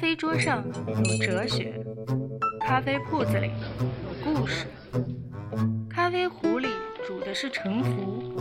[0.00, 1.74] 咖啡桌上有哲学，
[2.58, 4.64] 咖啡铺子里有故事，
[5.90, 6.68] 咖啡壶里
[7.06, 8.32] 煮的是沉浮，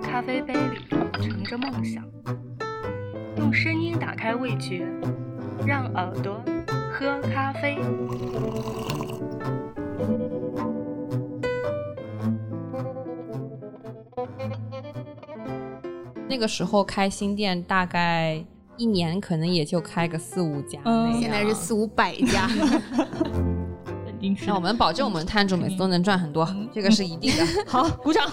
[0.00, 0.78] 咖啡杯里
[1.20, 2.04] 盛着梦想。
[3.38, 4.86] 用声音打开味觉，
[5.66, 6.40] 让耳朵
[6.92, 7.76] 喝咖啡。
[16.28, 18.44] 那个时候开新店，大概
[18.80, 20.80] 一年可能也就开个四五家。
[20.86, 22.48] 嗯现在是四五百家，
[24.06, 27.44] 肯定是那我们保证我们摊主每次都能赚很多，这个是一定的。
[27.68, 28.26] 好，鼓掌。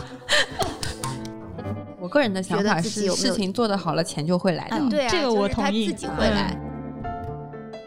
[1.99, 4.77] 我个人的想法是，有有事情做得好了，钱就会来的。
[4.77, 6.57] 啊，对啊，这个我同意他自己会来。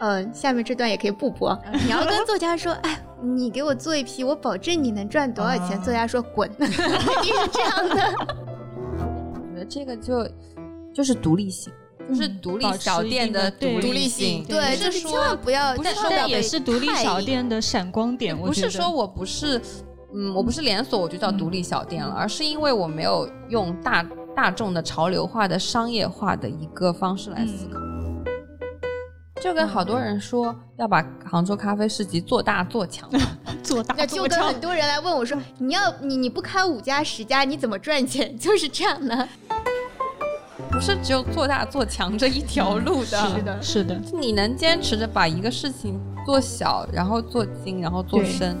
[0.01, 1.59] 嗯，下面这段也可以不播。
[1.83, 5.75] 你要跟作家说，哎，你给我做一批，我保证你能赚多少钱。
[5.79, 8.13] 啊作家说滚， 肯定是这样的。
[9.33, 10.29] 我觉得这个就
[10.93, 11.79] 就是独立性，就
[12.15, 18.37] 是独立小店的独立性，对，不就是是千说万不要，但但也是独立小店的闪光点。
[18.37, 19.61] 不是说我不是，
[20.13, 24.05] 嗯，我不是连锁我就叫独立小店了，而是因为我没有用大
[24.35, 27.79] 大众的潮流化的商业化的一个方式来思考。
[29.41, 33.09] 就跟好多人说要把杭州咖啡市集做大做强，
[33.63, 38.33] 做大做强跟很多人来问我说，你要你你不开五家十家，你怎么赚钱？
[38.37, 39.27] 就是这样的。
[40.81, 43.05] 不是只有做大做强这一条路的。
[43.05, 48.57] 是的是的，你能坚持着把一个事情做小，然后做精，然后做深。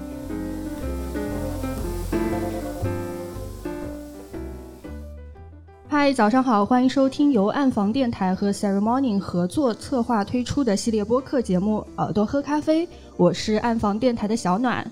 [5.89, 12.85] 嗨，早上好，欢迎收听由暗房电台和 Ceremony 合作策划推出的系列播客节目《耳朵喝咖啡》，
[13.17, 14.85] 我是暗房电台的小暖。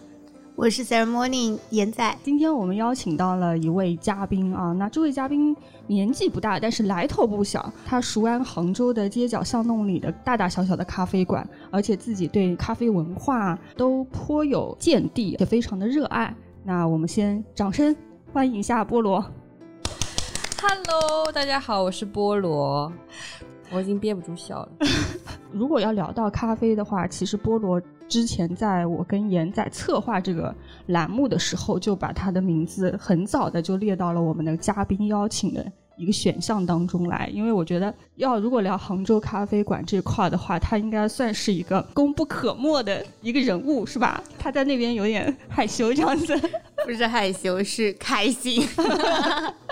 [0.59, 5.55] 我是 zero morning 严仔，今天我们邀请到了一位嘉宾啊，那这位嘉宾
[5.87, 7.71] 年纪不大，但是来头不小。
[7.85, 16.35] 他熟谙杭州的街角巷弄里的大大小小的咖啡馆，而且自己对咖啡文化都颇有见地，也非常的热爱。
[16.65, 17.95] 那我们先掌声
[18.33, 19.23] 欢迎一下菠萝。
[20.61, 22.91] Hello，大家好，我是菠萝，
[23.71, 24.69] 我已经憋不住笑了。
[25.51, 30.53] 如果要聊到咖啡的话，其实菠萝之前在我跟严仔策划这个
[30.87, 37.29] 栏目的时候，就把他的名字很早的就列到了我们的嘉宾邀请的一个选项当中来。
[37.33, 44.23] 因为我觉得，要如果聊杭州咖啡馆这块的话，他应该算是一个功不可没的一个人物，是吧？
[44.37, 46.39] 他在那边有点害羞这样子。
[46.85, 48.67] 不是害羞，是开心。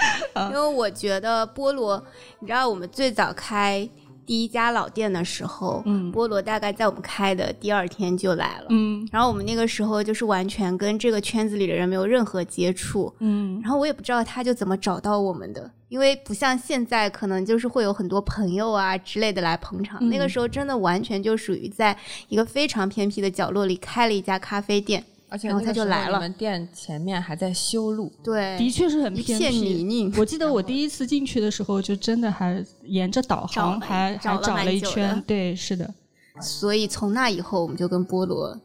[0.50, 2.02] 因为我觉得菠萝，
[2.40, 3.88] 你知道我们最早开
[4.24, 8.66] 第一家老店的时候，嗯菠萝大概在我们开的第二天就来了。
[8.68, 21.96] 嗯然后我们那个时候就是完全跟这个圈子里的人没有任何接触，嗯然后我也不知道他就怎么找到我们的，因为不像现在可能就是会有很多朋友啊之类的来捧场，嗯那个时候真的完全就属于在
[22.28, 30.12] 一个非常偏僻的角落里开了一家咖啡店，而且然后他那个时候就来了你们店前面还在修路，对，的确是很偏僻泥泞。
[30.18, 34.80] 我记得我第一次进去的时候，就真的还沿着导航还找还找了一。
[34.80, 35.92] 圈对，是的，
[36.40, 38.58] 所以从那以后，我们就跟菠萝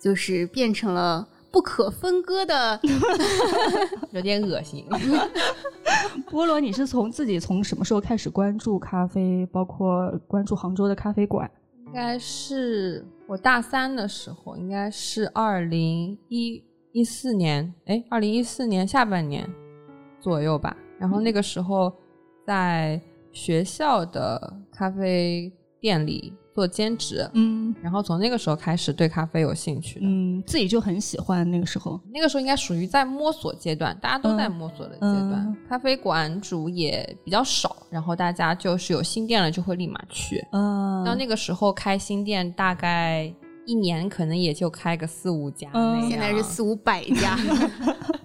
[0.00, 2.80] 就是变成了不可分割的。
[4.10, 4.84] 有点恶心。
[6.30, 11.48] 菠萝，你是从自己从什么时候开始关注咖啡，包括关注杭州的咖啡馆？
[11.86, 16.62] 应该是我大三的时候，应该是二零一
[16.92, 19.48] 一四年，哎，二零一四年下半年
[20.20, 20.76] 左右吧。
[20.98, 21.90] 然后那个时候
[22.46, 23.00] 在
[23.32, 25.50] 学校的咖啡
[25.80, 30.06] 店里做兼职，嗯然后从那个时候开始对咖啡有兴趣的。
[30.06, 31.98] 嗯，自己就很喜欢那个时候。
[32.12, 35.32] 那个时候应该属于在摸索阶段，大家都在嗯摸索的阶段。
[35.32, 40.46] 嗯咖啡馆主也比较少，然后大家就是有新店了就会立马去。
[40.52, 43.32] 嗯，到那个时候开新店，大概
[43.64, 46.10] 一年可能也就开个四五家嗯那样。
[46.10, 47.38] 现在是四五百家，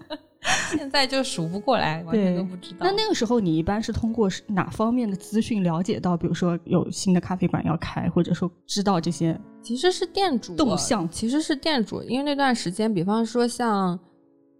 [0.67, 2.77] 现在就数不过来，完全都不知道。
[2.81, 9.39] 那那个时候，你一般是通过哪方面的资讯了解到，比如说有新的咖啡馆要开，或者说知道这些？
[9.61, 13.99] 其实是店主动向其实是店主，因为那段时间，比方说像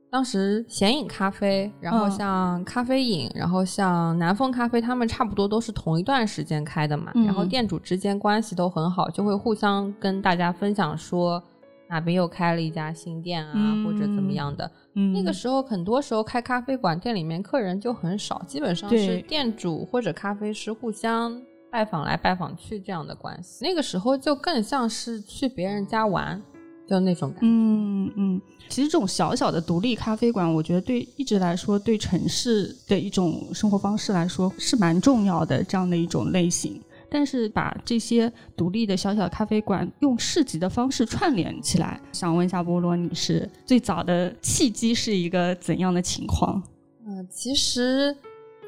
[0.10, 7.12] 当时显影咖啡，然后嗯像咖啡饮，然后像南风咖啡，他们差不多都是同一段时间开的嘛。
[7.16, 11.42] 嗯然后店主之间关系都很好，就会互相跟大家分享说
[11.90, 14.70] 哪边又开了一家新店啊，嗯或者怎么样的。
[14.96, 21.42] 嗯，那个时候，很多时候开咖啡馆，店里面客人就很少，基本上是店主或者咖啡师互相
[21.72, 23.64] 拜访来拜访去这样的关系。
[23.66, 26.42] 那个时候就更像是去别人家玩，
[26.88, 27.46] 就那种感觉。
[27.46, 36.82] 嗯嗯，其实这种小小的独立咖啡馆，我觉得对一直来说，对城市的一种生活方式来说是蛮重要的这样的一种类型。
[37.10, 42.00] 但是把这些独立的小小咖啡馆用市集的方式串联起来。
[42.12, 46.62] 想问一下菠萝，你是最早的契机是一个怎样的情况？
[47.06, 48.16] 嗯，其实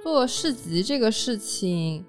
[0.01, 2.05] 做市集这个事情，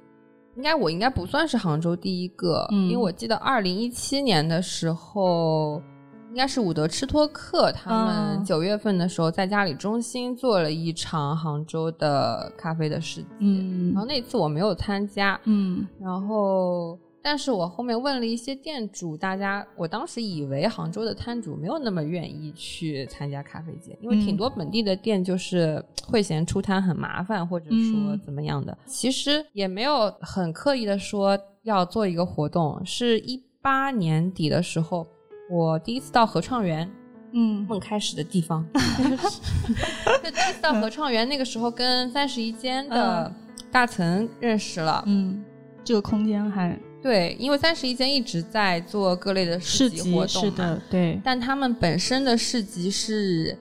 [0.56, 5.82] 应该我应该不算是杭州第一个，嗯因为我记得二零一七年的时候，
[6.30, 8.44] 应该是伍德吃托克他们嗯。
[8.44, 13.92] 九月份的时候在家里中心做了一场杭州的咖啡的市集，嗯。
[13.92, 15.86] 然后那次我没有参加，嗯。
[16.00, 24.36] 然后，但是我后面问了一些店主，大家我当时以为杭州的摊主没有那么愿意去参加咖啡节，因为挺嗯。
[24.36, 28.20] 多本地的店就是会嫌出摊很麻烦，或者说嗯。
[28.24, 28.76] 怎么样的。
[28.86, 35.06] 其实也没有很刻意的说要做一个活动，是一八年底的时候，
[35.50, 36.88] 我第一次到合创园。
[37.32, 43.32] 嗯梦开始的地方， 就第一次到合创园，那个时候跟三十一间的
[43.70, 45.40] 大曾认识了，嗯，
[45.84, 53.56] 这个空间还对，因为三十一间一直在做各类的市集活动嘛是的，对，但他们本身的市集是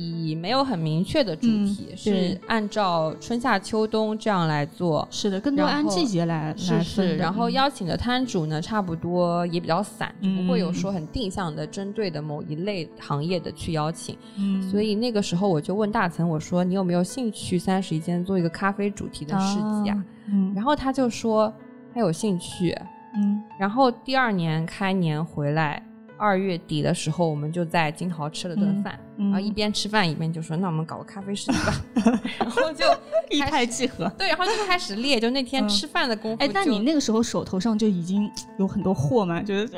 [0.00, 5.06] 以没有很明确的主题，嗯是按照春夏秋冬这样来做。
[5.10, 14.16] 是的，更多按季节来是来分是，然后嗯邀请的摊主呢，差不多也比较散，就不会有嗯说很定向的针对的某一类行业的去邀请。
[14.36, 20.04] 嗯所以那个时候我就问大岑，我说你有没有兴趣三十一间做一个咖啡主题的市集啊？
[20.32, 21.52] 嗯然后他就说
[21.92, 22.76] 他有兴趣，
[23.16, 25.82] 嗯然后第二年开年回来，
[26.20, 31.74] 二月底的时候，我们就在金豪吃了顿饭，嗯然后一边吃饭一边就说：“那我们搞个咖啡室吧。
[32.38, 32.84] ”然后就
[33.30, 34.06] 一开始 拍即合。
[34.18, 35.18] 对，然后就开始列。
[35.18, 39.68] 就那天嗯吃饭的功夫哎，嗯，但你那个时候手头上就已经有很多货嘛，就是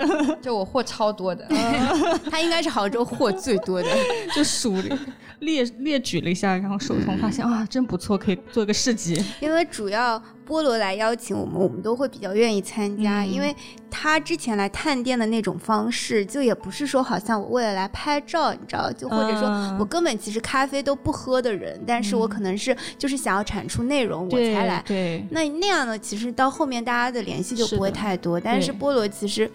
[0.40, 1.46] 就我货超多的，
[2.30, 3.88] 他应该是杭州货最多的。
[4.34, 4.98] 就数了
[5.42, 9.22] 列列举了一下，然后手头发现啊，真不错，可以做个市集。
[9.40, 13.54] 因为主要菠萝来邀请我们，我们都会比较愿意参加，嗯因为
[13.90, 24.82] 他之前来探店的那种方式，就也不是说好像我为了来拍照，你知道，就或者说嗯我根本其实咖啡都不喝的人，但是我可能是就是想要产出内容我才来。
[24.86, 29.50] 对，那那样呢，其实到后面大家的联系就不会太多，但是对菠萝其实。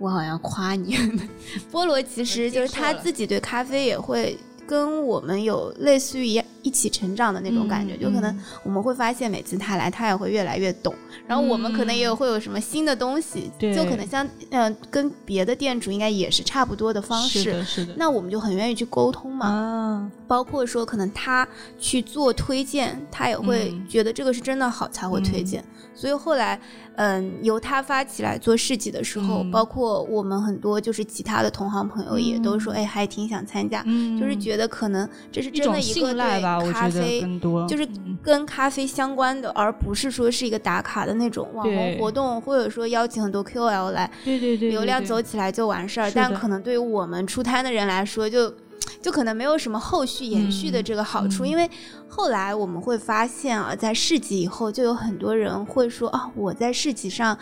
[0.00, 0.96] 我好像夸你，
[1.72, 4.38] 菠萝其实就是他自己对咖啡也会
[4.68, 8.40] 跟我们有类似于一一起成长的那种感觉，嗯就可能嗯。
[8.64, 10.94] 我们会发现每次他来，他也会越来越懂，
[11.26, 13.74] 然后我们可能也有会有什么新的东西，对。
[13.74, 17.94] 就可能像嗯、呃跟别的店主应该也是差不多的方式，是的，是的。
[17.96, 21.48] 那我们就很愿意去沟通嘛，啊，包括说可能他
[21.78, 25.64] 去做推荐，他也会嗯觉得这个是真的好才会推荐。
[25.94, 26.60] 所以后来，
[26.94, 29.50] 嗯，由他发起来做市集的时候，嗯。
[29.50, 32.76] 包括我们很多就是其他的同行朋友也都说，嗯。
[32.76, 34.18] 哎，还挺想参加，嗯。
[34.20, 37.22] 就是觉得可能这是真的一个对咖啡。
[37.22, 46.10] 更多就是嗯跟咖啡相关的，而不是说是一个打卡的那种网红活动，或者说邀请很多 KOL 来，对对对，流量走起来就完事儿。
[46.10, 48.52] 但可能对于我们出摊的人来说，就
[49.00, 51.70] 就可能没有什么后续延续的这个好处，嗯嗯因为
[52.08, 57.38] 后来我们会发现啊，在市集以后，就有很多人会说啊，我在市集上。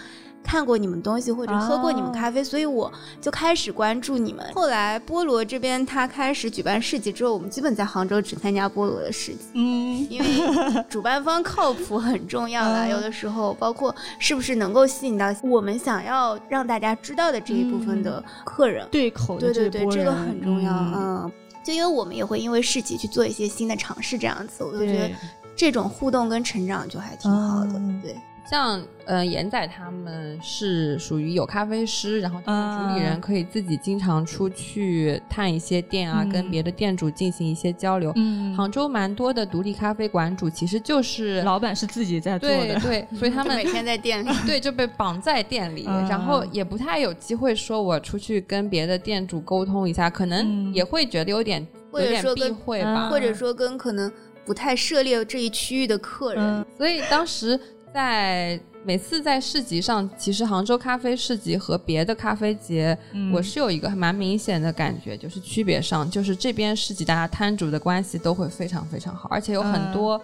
[0.47, 2.91] 看过你们东西或者喝过你们哦咖啡，所以我
[3.21, 4.47] 就开始关注你们。
[4.55, 12.85] 后来菠萝这边他开始举办市集之后，我们基本在杭州只参加菠萝的市集，嗯，因为主办方靠谱很重要啦。
[12.85, 18.87] 嗯 有的时候，包括是不是能够吸引到我们想要让大家知道的这一部分的客人。
[18.93, 20.73] 对口的对对对，这个很重要。
[20.73, 20.93] 嗯，
[21.25, 21.33] 嗯，
[21.65, 25.11] 就因为我们也会因为市集去做一些新的尝试，这样子，我就觉得，
[25.57, 27.73] 这种互动跟成长就还挺好的。
[27.75, 28.17] 嗯对，
[28.49, 36.29] 像呃严仔他们是属于有咖啡师，然后他们主理人啊可以自己经常出去探一些店啊，嗯。
[36.29, 38.13] 跟别的店主进行一些交流。
[38.17, 44.29] 嗯，杭州蛮多的独立咖啡馆主其实就是老板是自己在做的，对对， 所以他们每天在店里。
[44.47, 46.07] 对就被绑在店里，嗯。
[46.09, 50.75] 然后也不太有机会说我出去跟别的店主沟通一下，可能嗯。
[50.75, 54.11] 也会觉得有点或有点避者说跟讳吧，或者说跟可能
[54.45, 56.67] 不太涉猎这一区域的客人，嗯。
[56.77, 57.59] 所以当时
[57.97, 70.21] 在每次在市集上，其实杭州咖啡市集和别的咖啡节，嗯我是有一个蛮明显的感觉，就是区别上，就是这边市集大家摊主的关系都会非常非常好，而且有很嗯多。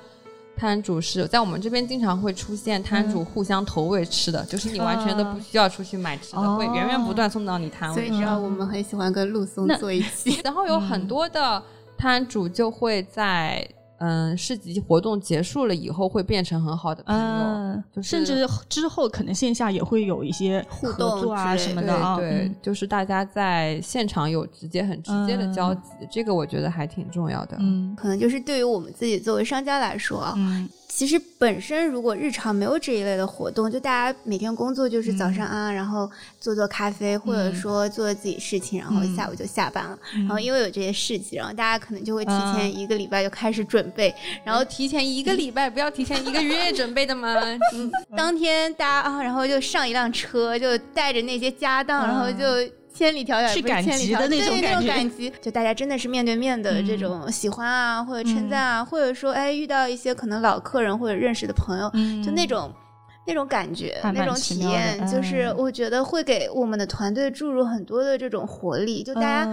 [0.55, 8.07] 摊主是在我们这边经常会出现摊主互相投喂吃的，就是你完全都不需要出去买吃的，哦会源源不断送到你摊位上。
[8.07, 10.39] 所以知道我们很喜欢跟陆松那做一起。
[10.45, 11.61] 然后有很多的
[11.97, 13.67] 摊主就会在
[14.03, 22.55] 嗯市集活动结束了以后会变成很好的朋友，嗯，就是甚至之后可能线下也会有一些互动啊什么的啊，对对，嗯。
[22.61, 27.57] 就是大家在现场有直接很直接的交集，这个我觉得还挺重要的。
[27.61, 27.95] 嗯。
[27.97, 36.09] 可能就是对于我们自己作为商家来说啊，嗯其实本身如果日常没有这一类的活动，就大家每天工作就是早上啊，然后
[36.39, 39.99] 做做咖啡，或者说做做自己事情，然后下午就下班了。
[40.15, 47.35] 然后因为有这些事情，然后大家可能就会提前一个礼拜就开始准备，然后提前一个礼拜，不要提前一个月准备的吗？
[48.15, 52.45] 当天大家啊，然后就上一辆车，就带着那些家当，然后就。
[53.03, 55.33] 千里迢迢去赶集的那种感觉，赶集。
[55.41, 61.91] 就大家真的是面对面的这种喜欢啊，或者称赞啊，或者说哎遇到一些可能老客人或者认识的朋友，
[62.25, 62.73] 就那种。
[63.27, 69.03] 那种感觉，那种体验，就是我觉得会给我们的团队注入很多的这种活力。
[69.03, 69.45] 就大家，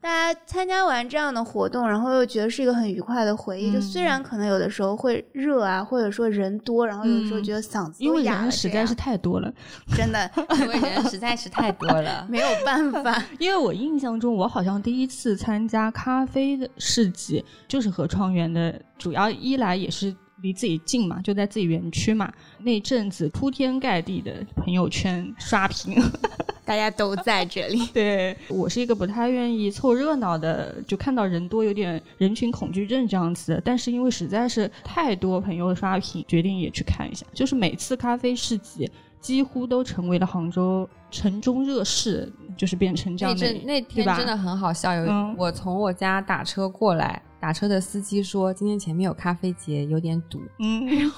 [0.00, 3.72] 大家参加完这样的活动，然后又觉得是一个很愉快的回忆。
[3.72, 9.50] 就虽然可能有的时候会热啊，或者说人多，然后有的时候觉得嗓子因为人实在是太多了，
[9.96, 13.22] 真的， 因为人实在是太多了， 没有办法。
[13.38, 20.14] 因为我印象中，我好像第一次参加咖啡的市集，就是和创园的，主要一来也是。
[20.44, 22.30] 离自己近嘛，就在自己园区嘛。
[22.58, 25.96] 那阵子铺天盖地的朋友圈刷屏，
[26.66, 27.86] 大家都在这里。
[27.94, 33.60] 对我是一个不太愿意凑热闹的，就看到人多有点人群恐惧症这样子。
[33.64, 37.24] 但是因为实在是太多朋友刷屏，决定也去看一下。
[37.32, 43.52] 就是每次咖啡市集几乎都成为了杭州城中热市，就是变成这样的。
[43.64, 47.22] 那天真的很好笑，有我从我家打车过来。
[47.44, 51.12] 打车的司机说：“今天前面有咖啡节，有点堵。”嗯，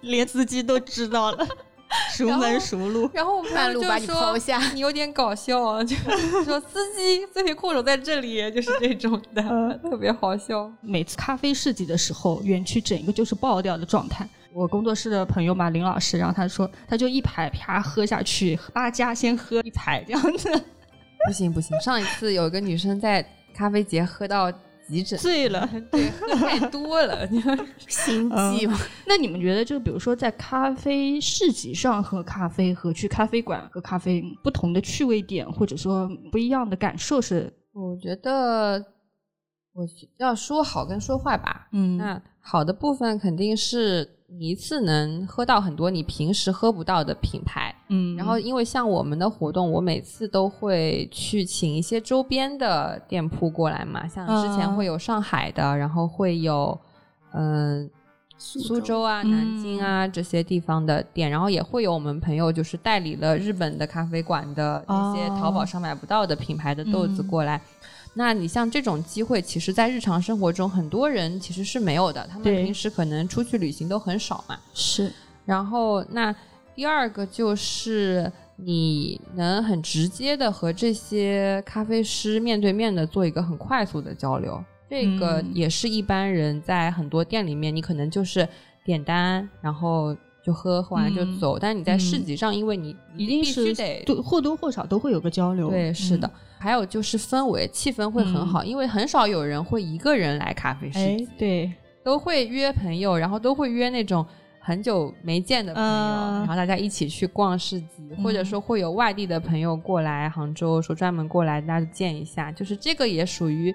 [0.00, 1.46] 连司机都知道了，
[2.12, 3.08] 熟门熟路。
[3.14, 5.78] 然后我半路把你抛下，你有点搞笑啊！
[5.86, 5.94] 就
[6.42, 10.68] 说司机罪魁祸首在这里，就是这种的，特别好笑。
[10.80, 14.28] 每次咖啡市集的时候，园区整个就是爆掉的状态。
[14.52, 20.50] 我工作室的朋友嘛，林老师，然后他说，他就一排啪喝下去，八家先喝一排这样子。
[21.24, 23.24] 不行不行，上一次有一个女生在
[23.54, 24.52] 咖啡节喝到。
[25.02, 27.28] 醉了， 对，喝太多了，
[27.86, 28.78] 心悸嘛。
[29.06, 37.52] 那你们觉得，就比如说在咖啡市集上喝咖啡和去咖啡馆喝咖啡，不同的趣味点或者说不一样的感受是？
[37.72, 38.84] 我觉得
[39.72, 39.86] 我
[40.18, 41.68] 要说好跟说坏吧。
[41.72, 44.16] 嗯，那好的部分肯定是。
[44.32, 56.78] 你一次能喝到很多你平时喝不到的品牌，嗯，然后因为像我们的活动，我每次都会去请一些周边的店铺过来嘛，像之前会有上海的，然后会有
[57.32, 57.90] 嗯
[58.38, 67.60] 苏州啊、南京啊这些地方的店，然后也会有我们朋友就是代理了日本的咖啡馆的那些淘宝上买不到的品牌的豆子过来。
[68.14, 72.26] 那你像这种机会，其实，在日常生活中，很多人其实是没有的。
[72.28, 74.58] 他们平时可能出去旅行都很少嘛。
[74.74, 75.12] 是。
[75.44, 76.34] 然后，那
[76.80, 84.58] 第二个就是你能很直接的和这些咖啡师面对面的做一个很快速的交流。
[84.88, 88.48] 这个也是一般人在很多店里面，你可能就是
[88.82, 91.58] 点单，然后就喝，喝完就走。
[91.58, 95.68] 但是你在市集上，因为你一定是得或多或少都会有个交流。
[95.68, 96.30] 对，是的。
[96.58, 101.70] 还有就是氛围，气氛会很好，因为很少有人会一个人来咖啡市集，对，
[102.02, 104.24] 都会约朋友，然后都会约那种
[104.60, 113.74] 很久没见的朋友，然后大家一起去逛市集，或者说会有外地的朋友过来杭州，说专门过来大家见一下，就是这个也属于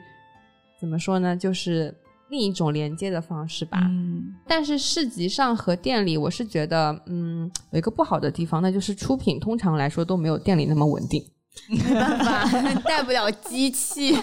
[0.80, 1.94] 怎么说呢，就是
[2.30, 3.80] 另一种连接的方式吧。
[3.82, 11.24] 嗯，但是市集上和店里，我是觉得，嗯，有一个不好的地方，那就是出品通常来说都没有店里那么稳定。
[11.70, 14.13] 没办法，带不了机器，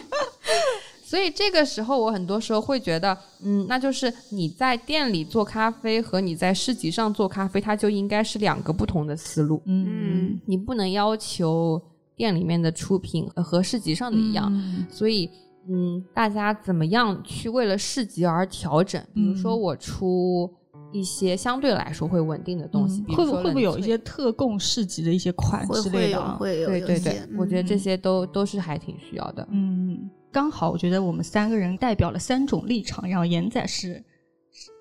[1.12, 9.61] 所以这个时候我很多时候会觉得，嗯，那就是你在店里做咖啡和你在市集上做咖啡，它就应该是两个不同的思路。
[9.66, 11.78] 嗯，你不能要求
[12.16, 14.50] 店里面的出品和市集上的一样。
[14.88, 15.28] 所以，
[15.69, 18.99] 嗯，大家怎么样去为了市集而调整？
[19.12, 20.50] 比如说我出。
[20.95, 26.37] 一些相对来说会稳定的东西，会会不会有一些特供市集的一些款之类的？
[26.37, 29.49] 会有，对对对，我觉得这些都都是还挺需要的。
[29.50, 34.02] 嗯，刚好我觉得我们三个人代表了三种立场，然后严仔是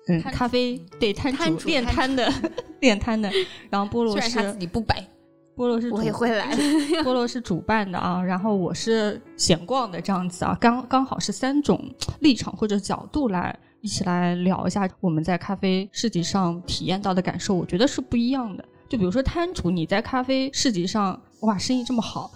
[0.08, 2.32] 嗯咖啡对摊主练摊的
[2.80, 3.30] 练摊 的，
[3.70, 5.06] 然后菠萝是他自己不摆，
[5.56, 6.50] 菠萝是我也会来，
[7.04, 13.56] 菠萝是主办的啊，然后我是闲逛的这样子啊，刚刚好是三种立场或者角度来。
[13.84, 18.64] 一起来聊一下我们在咖啡市集上体验到的感受，我觉得是不一样的。
[18.88, 22.30] 就比如说摊主，你在咖啡市集上，哇，生意这么好，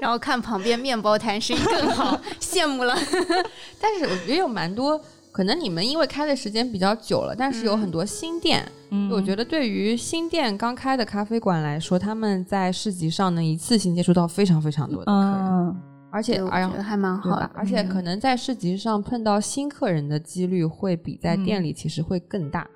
[0.00, 2.94] 然后看旁边面包摊生意更好，羡慕了。
[3.80, 5.00] 但是我觉得有蛮多，
[5.30, 8.64] 可能你们因为开的时间比较久了，但是有很多新店。
[8.90, 15.76] 嗯，我觉得对于新店刚开的咖啡馆来说，他们在市集上能一次性接触到非常非常多的客人。
[16.14, 22.68] 而且，而且还蛮好的，而且可能在市集上碰到新客人的几率会比在店里其实会更大，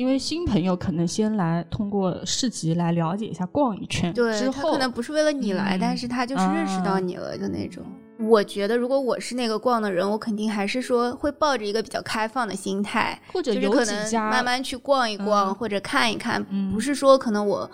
[0.00, 7.84] 因为新朋友可能先来通过市集来了解一下，逛一圈，对，之后可能不是为了你来，但是他就是认识到你了的那种。
[8.18, 16.42] 我觉得如果我是那个逛的人，我肯定还是说会抱着一个比较开放的心态，或者有可能慢慢去逛一逛，或者看一看，
[16.72, 17.70] 不是说可能我。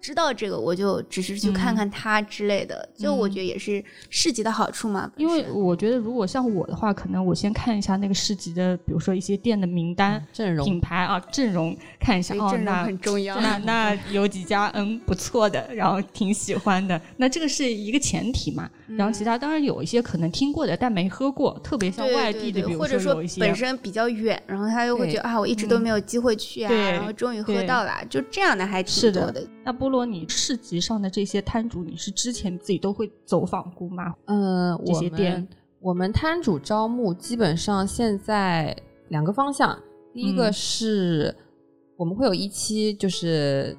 [0.00, 5.10] 知道这个，我就只是去看看它之类的，就我觉得也是市集的好处嘛。
[5.16, 12.34] 因为我觉得，如果像我的话，可能我先看一下那个市集的，比如说一些店的名单、阵容、品牌啊，阵容看一下。
[12.50, 13.38] 阵容很重要。
[13.40, 18.68] 那 那有几家嗯不错的，然后挺喜欢的，那这个是一个前提嘛。
[18.96, 29.46] 然后其他当然有一些可能听过的，但没喝过，特别像外地的，比如说有一些本身比较远，然后他又会觉得啊，我一直都没有机会去啊，然后终于喝到了，就这样的还挺多的。
[29.70, 34.12] 那菠萝，你市集上的这些摊主，你是之前自己都会走访过吗？
[34.24, 35.46] 嗯，这些店，
[35.78, 38.76] 我们摊主招募基本上现在
[39.10, 39.78] 两个方向，
[40.12, 41.32] 第一个是
[41.96, 43.76] 我们会有一期就是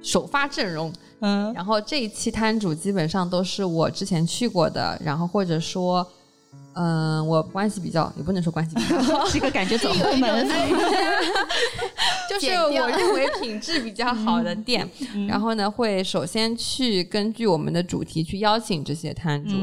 [0.00, 0.90] 首发阵容。
[1.20, 6.06] 嗯，然后这一期摊主基本上都是我之前去过的，然后或者说，
[6.82, 10.48] 嗯，我关系比较，也不能说关系比较好， 这个感觉走后门，
[12.30, 14.88] 就是我认为品质比较好的店，
[15.28, 19.54] 然后呢，会首先去根据我们的主题去邀请这些摊主，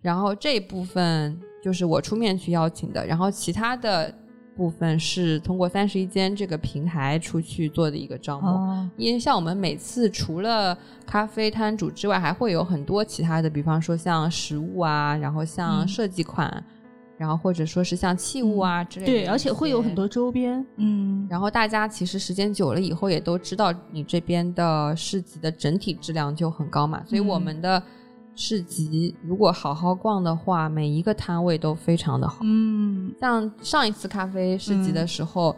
[0.00, 4.14] 然后这一部分就是我出面去邀请的，然后其他的。
[4.60, 10.76] 部分是通过三十一间这个平台出去做的一个招募，因为像我们每次除了
[11.06, 16.62] 咖啡摊主之外，还会有很多其他的，比方说像食物啊，然后像设计款，
[17.16, 19.12] 然后或者说是像器物啊之类的。
[19.12, 20.62] 对，而且会有很多周边。
[20.76, 27.82] 嗯，然后大家其实时间久了以后也都知道，你这边的市集的整体质量就很高嘛，所以我们的。
[28.36, 32.38] 市集如果好好逛的话，每一个摊位都非常的好。
[32.42, 35.54] 嗯，像上一次咖啡市集的时候，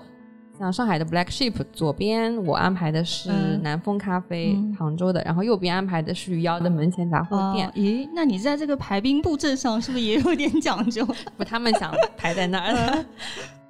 [0.59, 3.31] 像上海的 Black Sheep，左边我安排的是
[3.63, 7.71] 南风咖啡，杭州的，然后右边安排的是余姚的门前杂货店。
[7.77, 11.07] 咦，那你在这个排兵布阵上是不是也有点讲究？
[11.37, 13.05] 不，他们想排在那儿。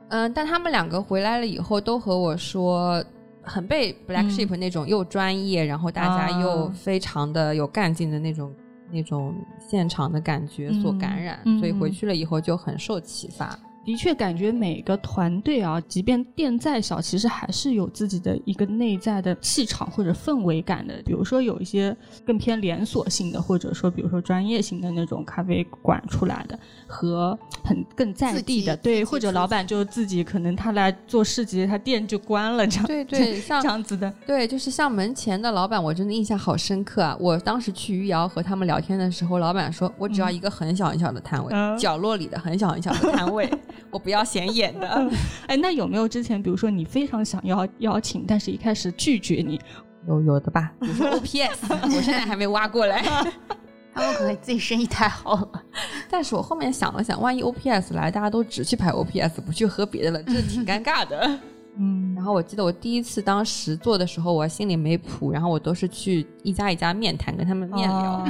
[0.09, 3.05] 嗯， 但他们两个回来了以后，都和我说，
[3.43, 8.51] 很被 Black Sheep 那种又专业，然后大家又非常的有干劲的那种。
[8.93, 13.59] 那种现场的感觉所感染，所以回去了以后就很受启发。
[13.85, 21.03] 的确，感觉每个团队啊，即便店再小，其实还是有自己的一个内在的气场或者氛围感的。
[21.05, 37.17] 比如说，有一些更偏连锁性的，或者说，比如说专业性的那种咖啡馆出来的，和很更在地的，对，或者老板就自己可能他来做市集，他店就关了，这样对 对，像这样子的，对，就是像门前的老板，我真的印象好深刻啊！
[37.19, 43.51] 我当时去余姚和他们聊天的时候，老板说我只要一个很小很小的摊位，角落里的很小很小的摊位。
[43.91, 45.11] 我不要显眼的，
[45.47, 49.61] 哎，那有没有之前，比如说你非常想要邀请，但是一开始拒绝你，
[50.09, 50.73] 有有的吧？
[50.81, 53.03] 比如说 OPS，我现在还没挖过来，
[53.95, 55.63] 他们可能自己生意太好了。
[56.09, 61.39] 但是我后面想了想，万一 OPS 来，大家都只去排 OPS，不去喝别的了，这挺尴尬的。
[61.79, 62.15] 嗯。
[62.15, 68.25] 然后我记得我第一次当时做的时候，我心里没谱，然后我都是去一家一家面谈，跟他们面聊。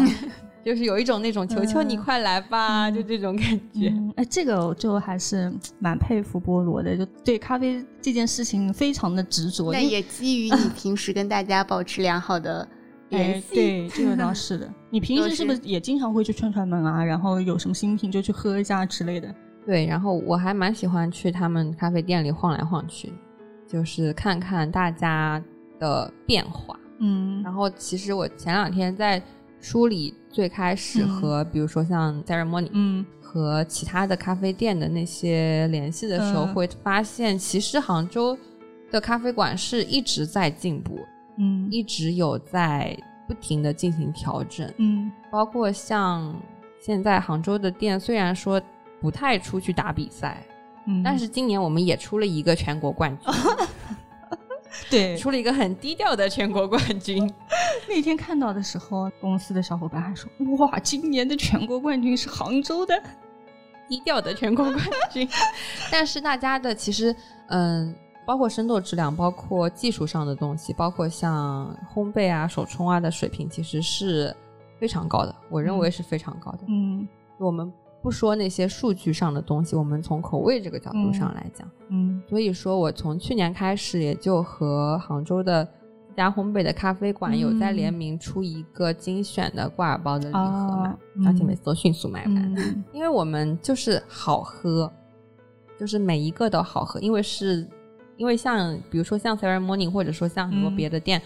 [0.65, 3.93] 就是有一种那种求求你快来吧，就这种感觉。
[4.17, 9.73] 哎，这个就还是蛮佩服菠萝的，就对咖啡这件事情非常的执着。
[9.73, 12.67] 那也基于你平时跟大家保持良好的
[13.11, 13.55] 联系。
[13.55, 14.73] 对，这个倒 是的。
[14.89, 17.05] 你平时是不是也经常会去串串门啊？
[17.05, 19.35] 然后有什么新品就去喝一下之类的？
[19.67, 23.13] 对，然后我还蛮喜欢去他们咖啡店里晃来晃去，
[23.67, 25.43] 就是看看大家
[25.81, 26.79] 的变化。
[27.01, 29.21] 嗯，然后其实我前两天在。
[29.63, 38.37] 梳理最开始和比如说像 ceremony，嗯，和其他的咖啡店的那些联系的时候，会发现其实杭州
[38.91, 40.99] 的咖啡馆是一直在进步，
[41.39, 42.95] 嗯，一直有在
[43.29, 46.35] 不停的进行调整，嗯，包括像
[46.81, 48.61] 现在杭州的店，虽然说
[49.01, 50.45] 不太出去打比赛，
[50.87, 53.33] 嗯，但是今年我们也出了一个全国冠军。
[54.91, 57.31] 对，出了一个很低调的全国冠军。
[57.89, 62.95] 那天看到的时候，公司的小伙伴还说：“哇，今年的全国冠军是杭州的，
[63.89, 64.79] 低调的全国冠
[65.11, 65.29] 军。
[65.91, 67.15] ”但是大家的其实，
[67.49, 67.95] 嗯，
[68.27, 74.35] 包括深度质量，包括技术上的东西，包括像烘焙啊、手冲啊的水平，其实是
[74.79, 75.35] 非常高的。
[75.49, 76.61] 我认为是非常高的。
[76.69, 77.07] 嗯，
[77.39, 77.73] 我们。
[78.03, 85.69] 不说那些数据上的东西，我们从口味这个角度上来讲，嗯，所以说我从去年开始，也就和杭州的
[86.11, 92.57] 一家烘焙的咖啡馆有在联名出一个精选的挂耳包的礼盒嘛，而且每次都迅速卖完，
[92.91, 94.91] 因为我们就是好喝，
[95.79, 97.69] 就是每一个都好喝，因为是
[98.17, 101.21] 因为像比如说像 Sarah Morning，或者说像很多别的店，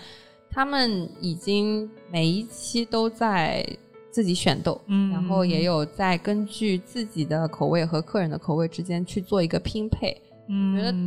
[0.51, 3.64] 他们已经每一期都在
[4.11, 10.21] 自己选豆，嗯，然后也有在根据自己的口味和客人的口味之间去做一个拼配。
[10.48, 10.98] 嗯，我觉得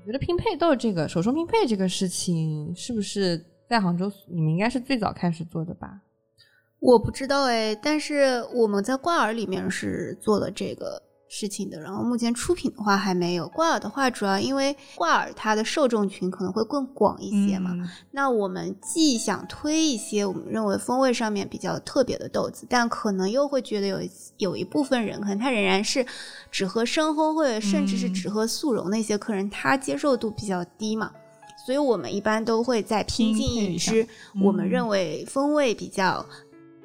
[0.00, 6.02] 我觉得拼配豆这个手冲拼配这个事情，是不是在杭州你们应该是最早开始做的吧？
[6.78, 11.02] 我不知道哎，但是我们在挂耳里面是做了这个。
[11.28, 17.70] 事情的，然后目前出品的话还没有挂耳的话，主要因为挂耳它的受众群可能会更广一些嘛。
[18.12, 24.00] 那我们既想推一些我们认为风味上面比较特别的豆子，但可能又会觉得有
[24.38, 26.06] 有一部分人可能他仍然是
[26.50, 31.10] 只喝深烘或者甚至是只喝速溶那些客人，他接受度比较低嘛。
[31.64, 34.06] 所以我们一般都会在拼进一支
[34.40, 36.24] 我们认为风味比较。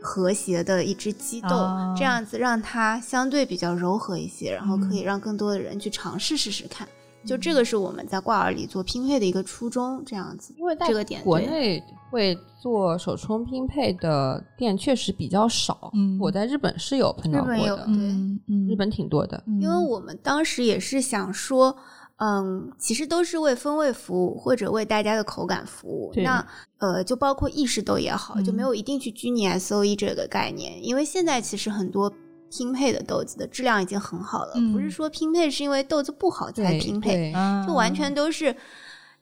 [0.02, 1.50] 和谐的一只鸡豆，
[1.96, 6.88] 这样子让它相对比较柔和一些，然后可以让更多的人去尝试试试看。
[7.24, 10.54] 就这个是我们在挂耳里做拼配的一个初衷，这样子。
[10.58, 15.92] 因为这个点，国内会做手冲拼配的店确实比较少。
[15.94, 19.44] 嗯，我在日本是有碰到过的，对，日本挺多的。
[19.62, 21.78] 因为我们当时也是想说。
[22.24, 26.14] 嗯，其实都是为风味服务，或者为大家的口感服务。
[26.18, 26.46] 那
[26.78, 30.86] 呃，就包括意式豆也好，就没有一定去拘泥 S O E 这个概念。
[30.86, 32.14] 因为现在其实很多
[32.52, 37.34] 拼配的豆子的质量已经很好了，不是说拼配是因为豆子不好才拼配，
[37.66, 38.56] 就完全都是。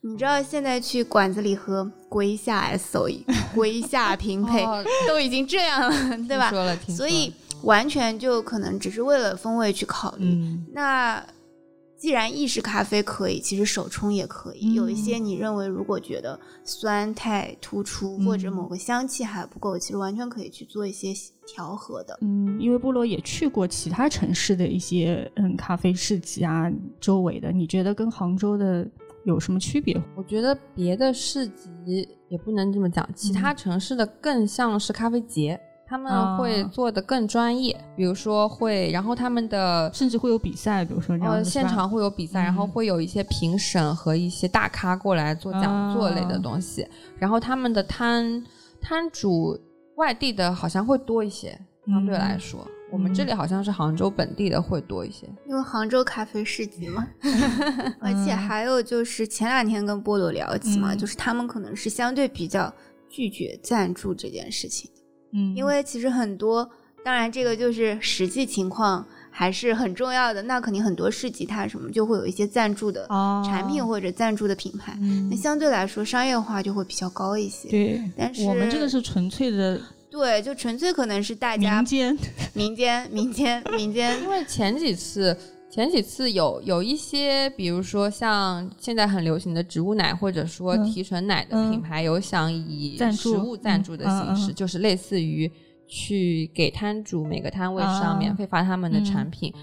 [0.01, 4.65] 你知道现在去馆子里喝龟下 S O E、龟下拼配
[5.07, 6.51] 都已经这样了，对吧？
[6.89, 7.33] 所以
[7.63, 10.59] 完全就可能只是为了风味去考虑。
[10.73, 11.23] 那。
[11.99, 14.73] 既然意式咖啡可以，其实手冲也可以。
[14.73, 21.13] 有一些你认为如果觉得酸太突出，或者某个香气还不够，其实完全可以去做一些
[21.45, 22.17] 调和的。
[22.21, 28.87] 嗯，因为菠萝也去过其他城市的一些嗯咖啡市集啊，周围的，你觉得跟杭州的
[29.25, 30.01] 有什么区别？
[30.15, 35.59] 我觉得别的市集也不能这么讲，其他城市的更像是咖啡节。
[35.89, 48.45] 他们会做的更专业，比如说会，然后他们的甚至会有比赛，比如说这样现场会有比赛，然后会有一些评审和一些大咖过来做讲座类的东西，然后他们的摊
[48.79, 49.59] 摊主
[49.95, 57.07] 外地的好像会多一些，相对来说，我们这里好像是杭州本地的会多一些，因为杭州咖啡市集嘛，
[57.99, 62.71] 而且还有就是前两天跟菠萝聊起嘛，就是他们可能是相对比较
[63.09, 64.87] 拒绝赞助这件事情。
[65.31, 66.69] 嗯，因为其实很多，
[67.03, 70.41] 当然这个就是实际情况还是很重要的。
[70.43, 73.07] 那肯定很多市集它什么就会有一些赞助的
[73.45, 74.97] 产品或者赞助的品牌，
[75.29, 77.69] 那相对来说商业化就会比较高一些。
[77.69, 82.17] 对，但是我们这个是纯粹的，对，就纯粹可能是大家民间、
[82.53, 84.21] 民间、民间、民间。
[84.23, 85.37] 因为前几次。
[85.69, 95.49] 前几次有有一些，比如说像现在很流行的植物奶，或者说提纯奶的品牌，有想以食物赞助的形式，就是类似于
[95.87, 99.53] 去给摊主每个摊位上免费发他们的产品。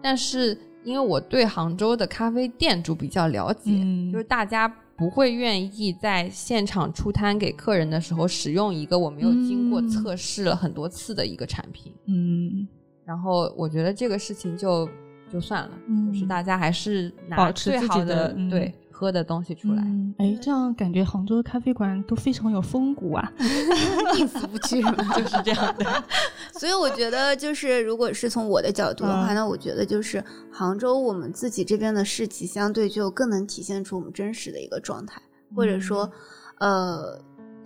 [0.00, 3.70] 但是因为我对杭州的咖啡店主比较了解，
[4.10, 11.92] 就是大家不会愿意在现场出摊给客人的时候使用一个我没有经过测试了很多次的一个产品。
[12.06, 12.66] 嗯，
[13.04, 14.88] 然后我觉得这个事情就。
[15.32, 15.70] 就算了，
[16.12, 19.82] 就是大家还是拿最好的对喝的东西出来。
[20.18, 23.32] 哎，这样感觉杭州的咖啡馆都非常有风骨啊，
[24.18, 24.82] 一死不去
[25.16, 26.04] 就是这样的。
[26.58, 35.22] 所以我觉得，就是如果是从我的角度的话，那我觉得就是杭州我们自己这边的市集相对就更能体现出我们真实的一个状态，
[35.54, 36.10] 或者说，
[36.58, 37.20] 呃。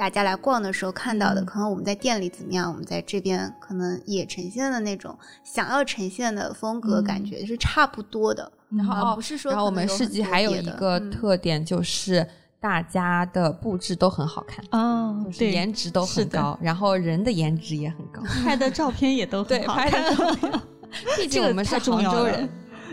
[0.05, 8.53] 大家来逛的时候看到的，可能我们在店里怎么样，我们在这边可能也呈现的那种想要呈现的风格，感觉是差不多的。
[8.69, 12.27] 然后不是说，然后我们市集还有一个特点就是
[12.61, 20.05] 大家的布置都很好看哦，就是颜值都很高，然后人的颜值也很高， 拍的照片也都很好看。
[21.17, 22.47] 毕竟我们是杭州人。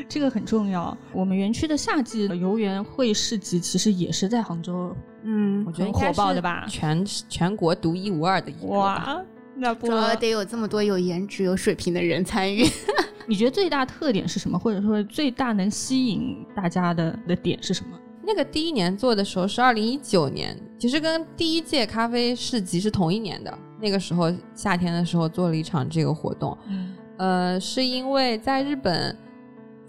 [0.10, 0.98] 这个很重要。
[1.14, 8.68] 我们园区的夏季游园会市集其实也是在杭州，嗯，我觉得火爆的吧，全全国独一无二的一个。
[8.68, 9.22] 哇，
[9.56, 12.66] 那主要得有这么多有颜值、有水平的人参与。
[13.28, 14.58] 你觉得最大特点是什么？
[14.58, 17.98] 或者说最大能吸引大家的的点是什么？
[18.24, 23.58] 那个第一年做的时候是二零一九年，其实跟第一届咖啡市集是同一年的。
[23.80, 29.16] 那个时候夏天的时候做了一场这个活动，嗯，呃，是因为在日本。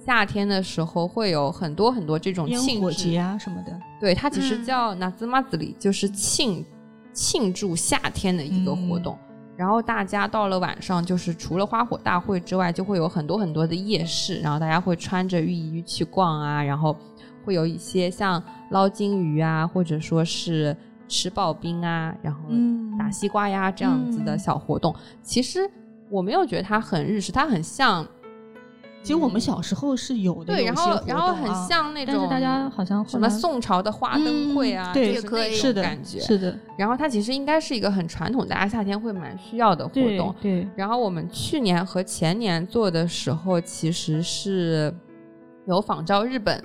[0.05, 6.65] 夏天的时候会有很多很多这种庆节啊什么的，对，它其实叫那兹马子里，就是庆
[7.13, 9.17] 庆祝夏天的一个活动。
[9.57, 16.97] 然后大家到了晚上，就是除了花火大会之外，就会有很多很多的夜市，然后大家会穿着浴衣去逛啊，然后
[17.45, 22.41] 会有一些像捞金鱼啊，或者说是吃刨冰啊，然后
[22.99, 24.93] 打西瓜呀这样子的小活动。
[25.23, 25.61] 其实
[26.11, 28.05] 我没有觉得它很日式，它很像。
[29.03, 36.57] 其实我们小时候是有的，对，然后然后很像那种，但是大家好像什么宋朝的花灯会啊，对，可以是的感觉，是的。
[36.79, 40.33] 然后它其实应该是一个很传统，大家夏天会蛮需要的活动。
[40.41, 40.69] 对。
[40.77, 44.95] 然后我们去年和前年做的时候，其实是
[45.67, 46.63] 有仿照日本，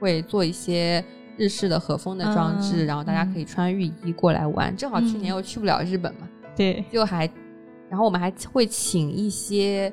[0.00, 1.04] 会做一些
[1.36, 4.76] 日式的和风的装置，然后大家可以穿浴衣过来玩。
[4.76, 7.30] 正好去年又去不了日本嘛，对，就还，
[7.88, 9.92] 然后我们还会请一些。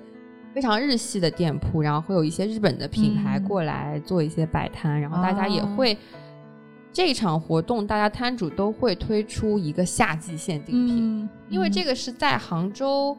[0.54, 5.98] 非常日系的店铺，然后会有一些日本的品牌过来做一些摆摊，然后大家也会
[6.92, 13.18] 这场活动，大家摊主都会推出一个夏季限定品，因为这个是在杭州，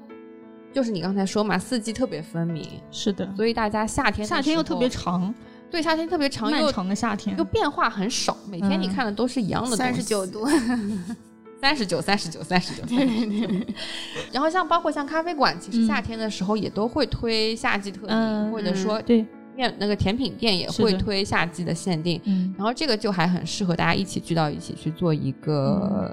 [0.72, 5.34] 就是你刚才说嘛，四季特别分明，是的，所以大家夏天夏天又特别长，
[5.70, 10.46] 对，夏天特别长，漫长的夏天又变化很少，每天你看的都是一样的三十九度。
[11.62, 12.82] 三十九，三十九，三十九。
[14.32, 22.20] 然后像包括像咖啡馆，其实夏天的时候也都会推夏季特定，或者说对面那个甜品店也会推夏季的限定。
[22.58, 26.12] 然后这个就还很适合大家一起聚到一起去做一个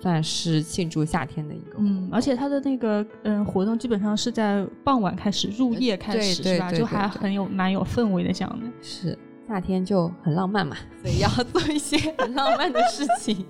[0.00, 1.76] 算是庆祝夏天的一个。
[1.78, 6.70] 嗯，而且它的那个嗯活动基本上是在傍晚开始，入夜开始是吧？
[6.70, 8.66] 就还很有蛮有氛围的这样的。
[8.80, 13.44] 是夏天就很浪漫嘛，所以要做一些很浪漫的事情。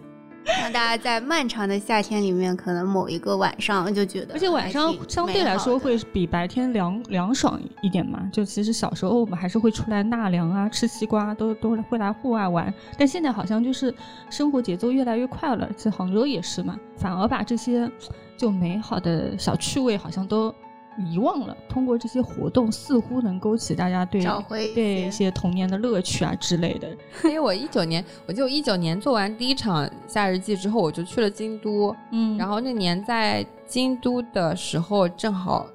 [0.44, 8.28] 让大家在漫长的夏天里面，可能某一个晚上就觉得，而且晚上相对来说会比白天凉凉爽一点嘛。
[8.32, 12.72] 就其实小时候我们还是会出来纳凉啊，吃西瓜，都都会来户外玩。
[12.98, 13.94] 但现在好像就是
[14.30, 17.90] 生活节奏越来越快了，在杭州也是嘛，反而把这些
[18.36, 20.54] 就美好的小趣味好像都。
[20.98, 26.88] 遗忘了，通过这些活动，似乎能勾起大家对找回对一些童年的乐趣啊之类的。
[27.24, 31.94] 因为我一九年，我就一九年做完第一场夏日祭之后，我就去了京都。
[32.12, 35.66] 嗯，然后那年在京都的时候，正好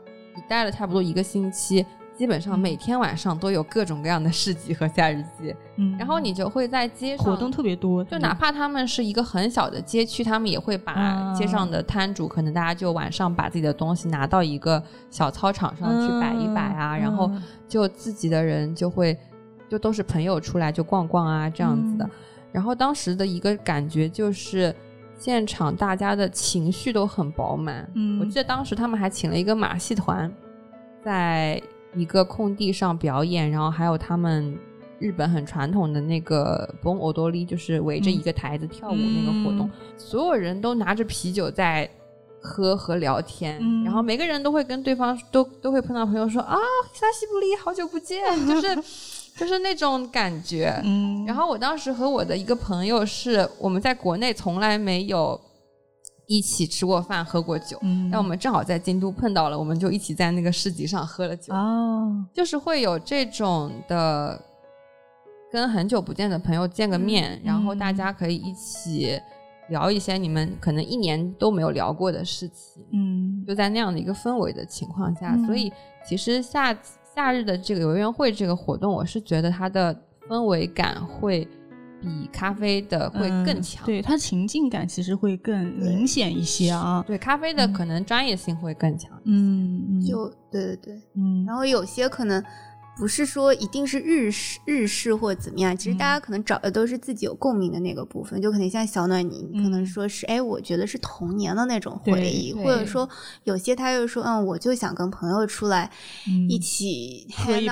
[0.48, 1.86] 待了差不多一个星期。
[2.20, 17.32] 基本上每天晚上都有各种各样的市集和夏日祭，嗯，然后你就会在街上活动特别多，就哪怕他们是一个很小的街区，他们也会把街上的摊主，可能大家就晚上把自己的东西拿到一个小操场上去摆一摆啊，然后
[17.70, 19.18] 就自己的人就会
[19.70, 22.10] 就都是朋友出来就逛逛啊这样子的，
[22.52, 24.76] 然后当时的一个感觉就是
[25.18, 30.30] 现场大家的情绪都很饱满，嗯，我记得当时他们还请了一个马戏团
[31.02, 31.64] 在。
[31.96, 34.58] 一个空地上表演，然后还有他们
[35.00, 41.90] 日本很传统的那个 b o m odori，就是围着一个台子跳舞那个活动，所有人都拿着啤酒在
[42.42, 46.56] 喝和聊天，然后每个人都会跟对方都都会碰到朋友说啊，
[46.94, 48.76] 沙西布利好久不见，就是
[49.36, 50.82] 就是那种感觉。
[51.26, 55.40] 然后我当时和我的一个朋友是我们在国内从来没有。
[56.30, 57.76] 一起吃过饭，喝过酒，
[58.12, 61.52] 但我们正好在京都碰到了，我们就一起在那个市集上喝了酒。
[61.52, 64.40] 哦，就是会有这种的，
[65.52, 69.20] 跟很久不见的朋友见个面，然后大家可以一起
[69.70, 72.86] 聊一些你们可能一年都没有聊过的事情。
[72.94, 75.74] 嗯，就在那样的一个氛围的情况下，所以
[76.08, 76.78] 其实夏
[77.16, 81.48] 夏日的这个游园会这个活动，我是觉得它的氛围感会。
[82.02, 87.04] 比咖啡的会更强，对它情境感其实会更明显一些啊。
[87.08, 92.44] 对咖啡的可能专业性会更强，嗯，就对对对，嗯，然后有些可能。
[93.00, 103.10] 不是说一定是日式日式或怎么样，其实大家可能找的都是自己有共鸣的那个部分，就可能像小暖你，可能说是哎，我觉得是童年的那种回忆，或者说
[103.46, 105.90] 有些他又说嗯，我就想跟朋友出来
[106.50, 107.66] 一起喝一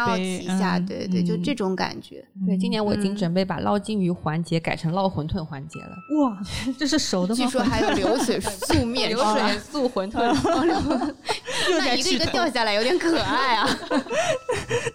[0.58, 2.26] 下，对对，就这种感觉。
[2.46, 5.92] 对，今年我已经准备把捞金鱼环节改成捞馄饨环节了。
[6.22, 6.38] 哇，
[6.80, 7.44] 这是熟的吗？
[7.44, 10.18] 据说还有流水 素面、流水素馄饨，
[11.78, 13.68] 那一个一个掉下来有点可爱啊。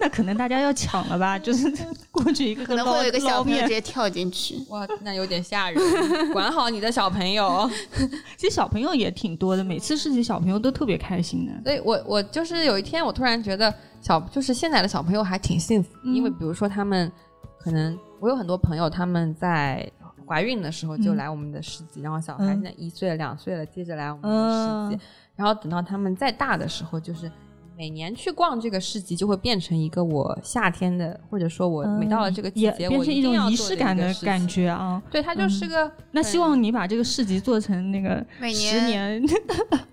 [0.01, 0.22] 那可。
[0.23, 1.69] 可能大家要抢了吧，就是
[2.13, 6.33] 过去一个可能会有一个小朋友直接跳进去，哇，那有点吓人。
[6.33, 7.69] 管好你的小朋友，
[8.39, 11.53] 其实小朋友也挺多的，每次市集小朋友都特别开心的。
[11.65, 17.11] 所以我我就是有一天我突然觉得小就是现在的小朋友还挺幸福，因为比如说他们
[17.59, 19.91] 可能我有很多朋友他们在
[20.25, 25.03] 怀孕的时候就来我们的市集，然后小孩现在一岁了两岁了，接着来我们的市集，
[25.35, 27.29] 然后等到他们再大的时候就是。
[27.77, 35.03] 每年去逛这个市集，就会变成一个我夏天的，或者说我每到了这个季节，变成一种仪式感的感觉啊。
[35.11, 35.91] 对，它就是个。
[36.13, 39.23] 那希望你把这个市集做成那个 十年，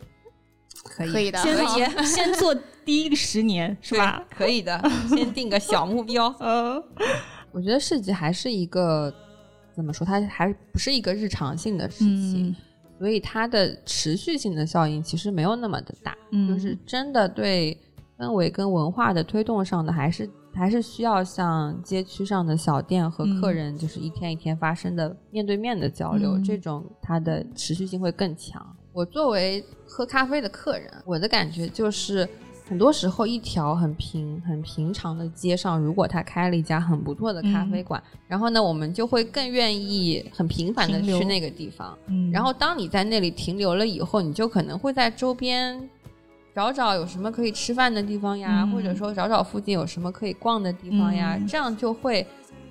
[0.83, 4.23] 可以的，先 先做第一个十年是吧？
[4.29, 6.33] 可以的，先定个小目标。
[6.39, 6.83] 嗯，
[7.51, 9.13] 我觉得市集还是一个
[9.73, 12.55] 怎么说，它还不是一个日常性的事情，
[12.99, 16.15] 所以它的持续性的效应其实没有那么的大。
[16.31, 17.75] 嗯，就是真的对
[18.17, 28.63] 氛围跟文化的推动上的，还是还是需要像街区上的小店和客人，就是一天一天发生的面对面的交流，这种它的持续性会更强。
[28.91, 32.27] 我作为喝咖啡的客人，我的感觉就是。
[32.69, 41.97] 很多时候，一条很平、很平常的街上，如果他开了一家很不错的咖啡馆，然后呢，我们就会更愿意很频繁的去那个地方。
[42.05, 45.89] 嗯，然后当你在那里停留了以后，你就可能会在周边
[46.53, 52.23] 找找有什么可以吃饭的地方呀，或者说找找附近有什么可以逛的地方呀，这样就会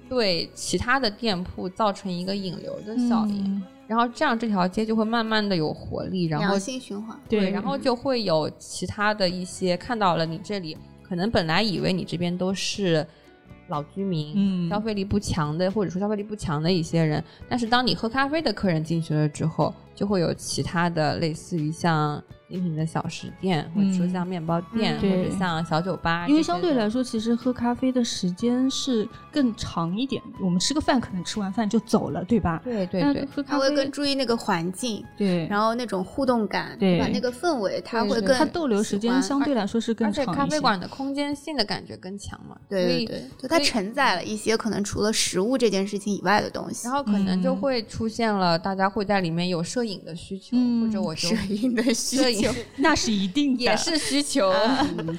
[0.08, 3.60] 对其他的店铺造成一个引流的效应。
[3.88, 13.04] 然后这样这条街就会慢慢的有活力，然后良性循环，对，然后就会有其他的一些看到了你这里，可能本来以为你这边都是
[13.68, 22.22] 老居民，嗯消费力不强的，或者说消费力不强的一些人，但是当你喝咖啡的客人进去了之后，就会有其他的类似于像。
[22.48, 30.22] 精品的小食店，或者说像面包店，或者像小酒吧，因为相对来说，其实喝咖啡的时间是更长一点。
[30.40, 32.60] 我们吃个饭，可能吃完饭就走了，对吧？
[32.64, 33.28] 对对对。
[33.34, 37.08] 喝咖啡会更注意那个环境，对，然后那种互动感，对吧？
[37.12, 42.56] 那个氛围，它会更它逗留时间相对来说是更长而且咖啡馆的空间性的感觉更强嘛。
[42.68, 52.37] 对对对，就它承载了一些可能除了食物这件事情以外的东西，然后可能就会出现了大家会在里面有摄影的需求，或者我就 摄影的需求，
[52.76, 53.18] 那是。
[53.18, 54.52] 一定也是需求，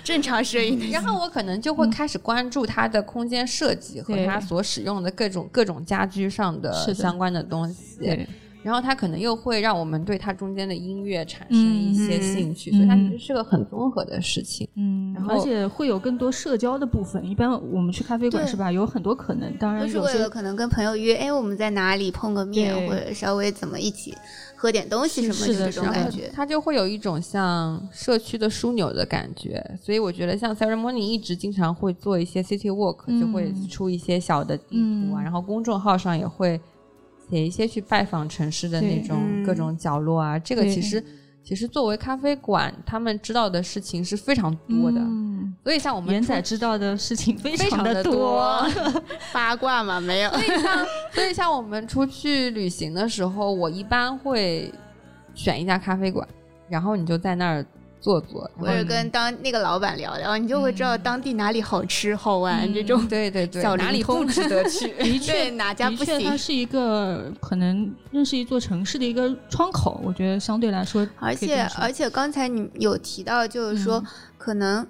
[0.03, 0.89] 正常摄影。
[0.89, 8.27] 然后我可能就会开始关注它的空间设计和它所使用的各种各种家居上的相关的东西。
[8.61, 14.67] 然后它可能又会让我们对它中间的音乐产生一些兴趣，所以它其实是个很综合的事情。
[14.75, 17.25] 嗯，而且会有更多社交的部分。
[17.25, 18.69] 一般我们去咖啡馆是吧？
[18.69, 24.13] 有很多可能，当然是为了可能跟朋友约，哎，我们在哪里碰个面，或者稍微怎么一起。
[24.61, 29.65] 喝点东西什么的这种感觉，它就会有一种像社区的枢纽的感觉。
[29.81, 36.59] 所以我觉得像 Ceremony 一直经常会做一些 City Walk，就会出一些小的地图啊，然后公众号上也会
[37.29, 40.37] 写一些去拜访城市的那种各种角落啊。
[40.37, 41.01] 这个其实
[41.43, 45.01] 其实作为咖啡馆，他们知道的事情是非常多的。
[45.63, 48.65] 所以像我们元仔知道的事情非常的多，
[49.33, 50.29] 八卦嘛没有。
[50.31, 54.71] 所以像所以像我们出去旅行的时候，我一般会
[55.33, 56.27] 选一家咖啡馆，
[56.69, 57.65] 然后你就在那儿
[58.01, 63.07] 坐坐，或者跟当那个老板聊聊，你就会知道当地哪里好吃好玩这种。
[63.07, 64.87] 对对对，哪里不值得 去？
[64.93, 66.23] 的确，哪家不行？
[66.23, 69.99] 它是一个可能认识一座城市的一个窗口。
[70.03, 74.03] 我觉得相对来说，而且而且刚才你有提到，就是说
[74.37, 74.87] 可能。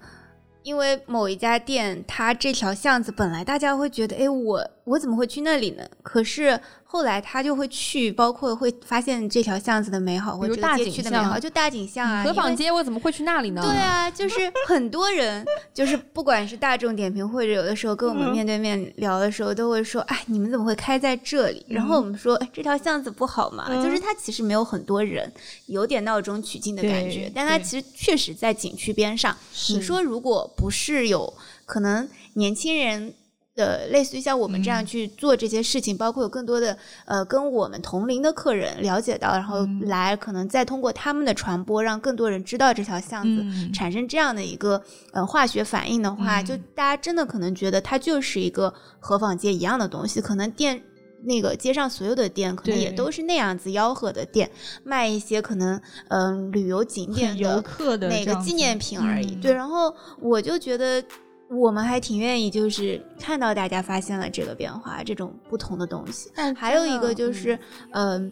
[0.61, 5.83] 因为某一家店，它这条巷子本来大家会觉得，哎，我我怎么会去那里呢？
[6.03, 6.59] 可是。
[6.91, 12.23] 后来他就会去，包括会发现这条巷子的美好，或者大景区的美好，就大景巷啊。
[12.23, 13.61] 河坊街我怎么会去那里呢？
[13.61, 21.63] 对啊，就是很多人，就是不管是大众点评，或者有的时候跟我们面对面聊的时候，都会说，哎，你们怎么会开在这里？
[21.69, 23.67] 然后我们说，哎，这条巷子不好嘛？
[23.83, 25.31] 就是它其实没有很多人，
[25.67, 29.37] 有点闹中取静的感觉，但它其实确实在景区边上。
[29.69, 31.31] 你说如果不是有
[31.67, 33.13] 可能年轻人。
[33.59, 50.21] 的类似于像我们这样去做这些事情，包括有更多的呃跟我们同龄的客人了解到，然后来可能再通过他们的传播，让更多人知道这条巷子，产生这样的一个呃化学反应的话，就大家真的可能觉得它就是一个河坊街一样的东西。
[50.21, 50.81] 可能店
[51.21, 54.49] 那个街上所有的店，可能也都是那样子吆喝的店，
[54.85, 59.35] 卖一些可能嗯旅游景点游客的那个纪念品而已。
[59.35, 61.03] 对，然后我就觉得。
[61.49, 66.29] 我们还挺愿意，就是看到大家发现了这个变化，这种不同的东西。
[66.55, 67.57] 还有一个就是，
[67.91, 68.31] 嗯，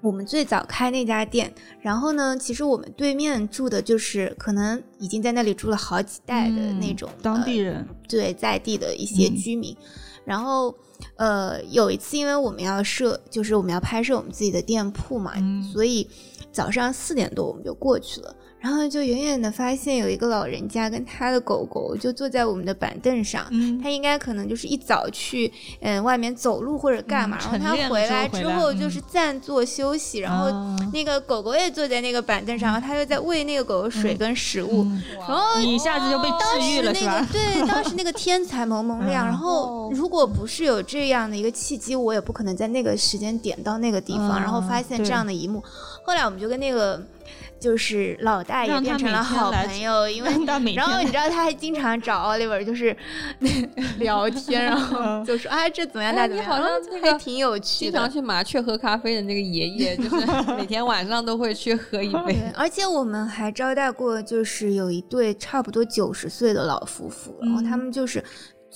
[0.00, 9.76] 我们最早开那家店，然后呢，其实我们对面住的就是可能已经在那里住了好几代的那种当地人，对在地的一些居民。
[10.24, 10.74] 然后，
[11.16, 15.34] 呃，有一次因为我们要设，就是我们要拍摄我们自己的店铺嘛，
[15.72, 16.08] 所以
[16.50, 18.34] 早上四点多我们就过去了。
[18.66, 23.46] 然后就远远的发现有一个老人家跟他的狗狗就坐在我们的板凳上，
[23.80, 30.50] 他应该可能就是一早去嗯外面走路或者干嘛，然后他回来之后就是暂坐休息，然后
[30.92, 34.84] 那个狗狗也坐在那个板凳上，然后他又在喂那个狗狗水跟食物，
[35.28, 37.24] 然后你一下子就被治愈了是吧？
[37.30, 45.62] 对，当时那个天才蒙蒙 亮，然后如果不是有这样的一个契机，我也不可能在那个时间点到那个地方，然后发现这样的一幕。
[46.02, 47.00] 后来我们就跟那个。
[47.58, 50.30] 就是老大也变成了好朋友，因为
[50.74, 52.96] 然后你知道他还经常找 Oliver 就是
[53.98, 56.68] 聊天，然后就说啊这怎么样那怎么样，好像
[57.00, 57.92] 还挺有趣的。
[57.92, 60.26] 经常去麻雀喝咖啡的那个爷爷，就是
[60.56, 62.36] 每天晚上都会去喝一杯。
[62.54, 68.22] 而且我们还招待过，就是有一对差不多九十岁的老夫妇，然后他们就是。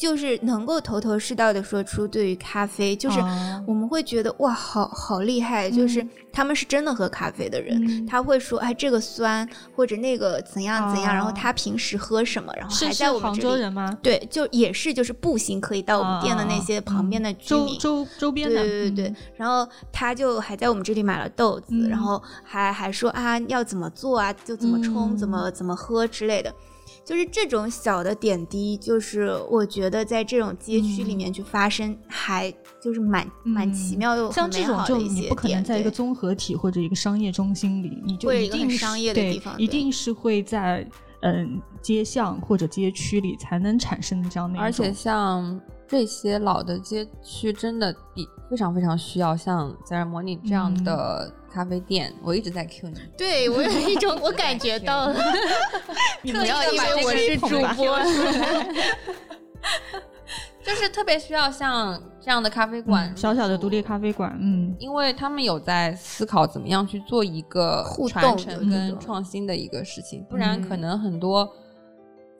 [0.00, 3.20] 就是能够头头是道的说出对于咖啡，就是
[3.66, 9.46] 我们会觉得哇，好好厉害，就是他们是真的喝咖啡的人，他会说哎这个酸
[9.76, 13.94] 或者那个怎样怎样，然后他平时喝什么，然后还在我们杭州人吗？
[14.02, 26.50] 对，就也是就是步行可以到我们店的那些旁边的居民周周边的，对对对，然后他就还在我们这里买了豆子，然后还还说啊要怎么做啊，就怎么冲，怎么怎么喝之类的。
[27.10, 32.48] 就是这种小的点滴，就是我觉得在这种街区里面去发生，还
[32.80, 40.88] 就是蛮蛮奇妙又像这种就你不可能在一个综合体或者一个商业中心里，你就一定商业的地方，一定是会在
[41.22, 44.60] 嗯街巷或者街区里才能产生的这样的。
[44.60, 51.34] 而且像这些老的街区，真的比非常非常需要像自然模拟这样的。
[51.52, 53.00] 咖啡店，我一直在 Q 你。
[53.16, 55.16] 对我有一种，我感觉到了。
[56.22, 57.98] 你不要以为我是主播，
[60.62, 64.36] 就是特别需要像这样的咖啡馆，小小的独立咖啡馆。
[64.40, 71.50] 嗯，因为他们有在思考怎么样去做一个传承跟创新的一个事情，不然可能很多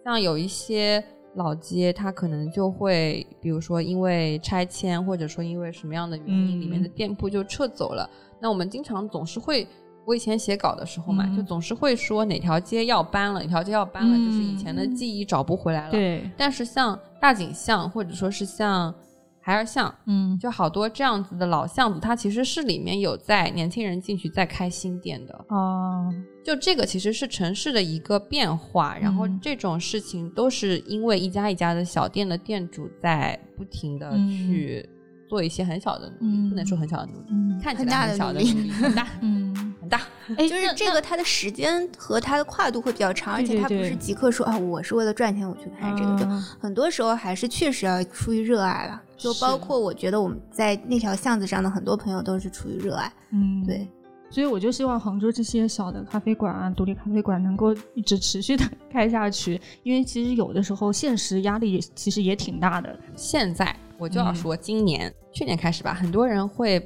[0.04, 1.02] 像有一些
[1.34, 8.08] 老街，它可能就会，比如说因为拆迁，或者说因为什么样的原因，里面的店铺就撤走了。
[8.40, 9.66] 那我们经常总是会，
[10.06, 15.90] 我以前写稿的时候嘛，就总是会说哪条街要搬了，哪条街要搬了，就是以前的记忆找不回来了。
[15.90, 16.28] 对。
[16.36, 18.94] 但是像大井巷或者说是像
[19.40, 25.44] 孩儿巷，嗯，就好多这样子的老巷子，它其实是里面有在年轻人进去再开新店的。
[25.48, 26.12] 哦。
[26.42, 34.88] 就这个其实是城市的一个变化，然后这种事情都是因为一家一家的小店的店主在不停的去。
[35.30, 40.00] 做一些很小的努力，不能说很小的努力，看起来很小的努力，很大，嗯，很大。
[40.36, 46.26] 哎，就是这个，它的时间和它的跨度会比较长，而且它不是即刻说啊，我是为了赚钱我去开这个，就
[46.58, 49.00] 很多时候还是确实要出于热爱了。
[49.16, 53.86] 就包括我觉得我们在那条巷子上的很多朋友都是出于热爱，嗯，对。
[54.30, 62.98] 所以我就希望杭州这些小的咖啡馆啊、独立咖啡馆能够一直持续的开下去，因为其实有的时候现实压力其实也挺大的。
[63.14, 63.76] 现在。
[64.00, 66.82] 我就要说，今年、去年开始吧，很多人会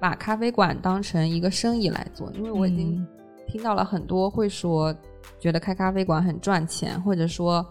[0.00, 3.06] 把咖啡馆当成一个生意来做，因为我已经
[3.46, 4.94] 听到了很多会说，
[5.38, 7.64] 觉得开咖啡馆很赚钱，或者说，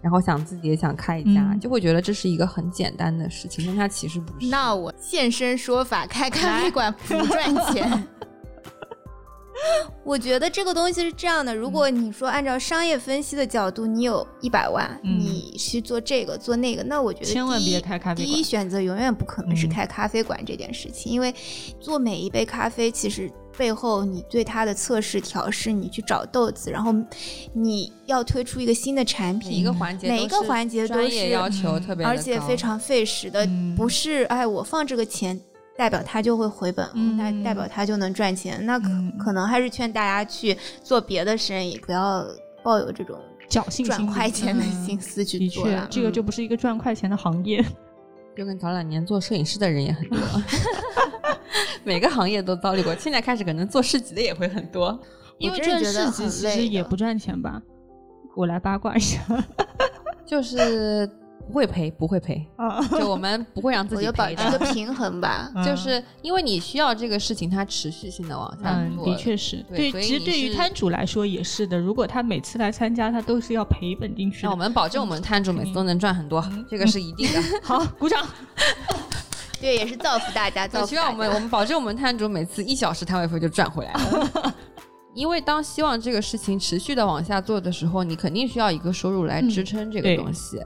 [0.00, 4.48] 然后想自己也想开一家，就会觉得这是一个很简单的事情，但它其实不是。
[4.48, 8.08] 那我现身说法，开咖啡馆不赚钱。
[10.04, 18.26] 我觉得这个东西是这样的，如果你说按照商业分析的角度，你有一百万，你去做这个做那个，那我觉得千万别开咖啡馆。
[18.26, 21.34] 第一选择永远不可能是开咖啡馆这件事情，因为
[21.78, 26.94] 做每一杯咖啡，其实背后你对它的测试调试，你去找豆子，然后
[27.52, 33.46] 你要推出一个新的产品，一个环节每一个环节都是要求特别，而且非常费时的，
[33.76, 35.38] 不是哎我放这个钱。
[35.80, 38.66] 代表他就会回本，那代表他就能赚钱。
[38.66, 42.22] 那可可能还是劝大家去做别的生意，不要
[42.62, 43.18] 抱有这种
[43.48, 45.64] 侥幸赚快钱的心思去做。
[45.64, 47.64] 的确这个就不是一个赚快钱的行业。
[48.36, 50.18] 就跟早两年做摄影师的人也很多，
[51.82, 52.94] 每个行业都遭遇过。
[52.96, 55.00] 现在开始可能做市集的也会很多，
[55.38, 57.62] 因为做市集其实也不赚钱吧？
[58.36, 59.18] 我来八卦一下，
[60.28, 61.10] 就是。
[61.50, 62.46] 不会赔，不会赔，
[62.96, 65.50] 就我们不会让自己保持一个平衡吧。
[65.66, 69.04] 就是因为你需要这个事情，它持续性的往下做。
[69.04, 71.76] 的确是，对，其实对于摊主来说也是的。
[71.76, 74.46] 如果他每次来参加，他都是要赔本进去。
[74.46, 76.40] 那我们保证，我们摊主每次都能赚很多，
[76.70, 77.42] 这个是一定的。
[77.64, 78.24] 好，鼓掌。
[79.60, 80.68] 对，也是造福大家。
[80.70, 84.54] 造希望我们，我们保证我们摊主每次一小时摊位费就赚回来了。
[85.12, 90.62] 因为当希望这个事情持续的往下做的时候，你肯定需要一个收入来支撑这个东西。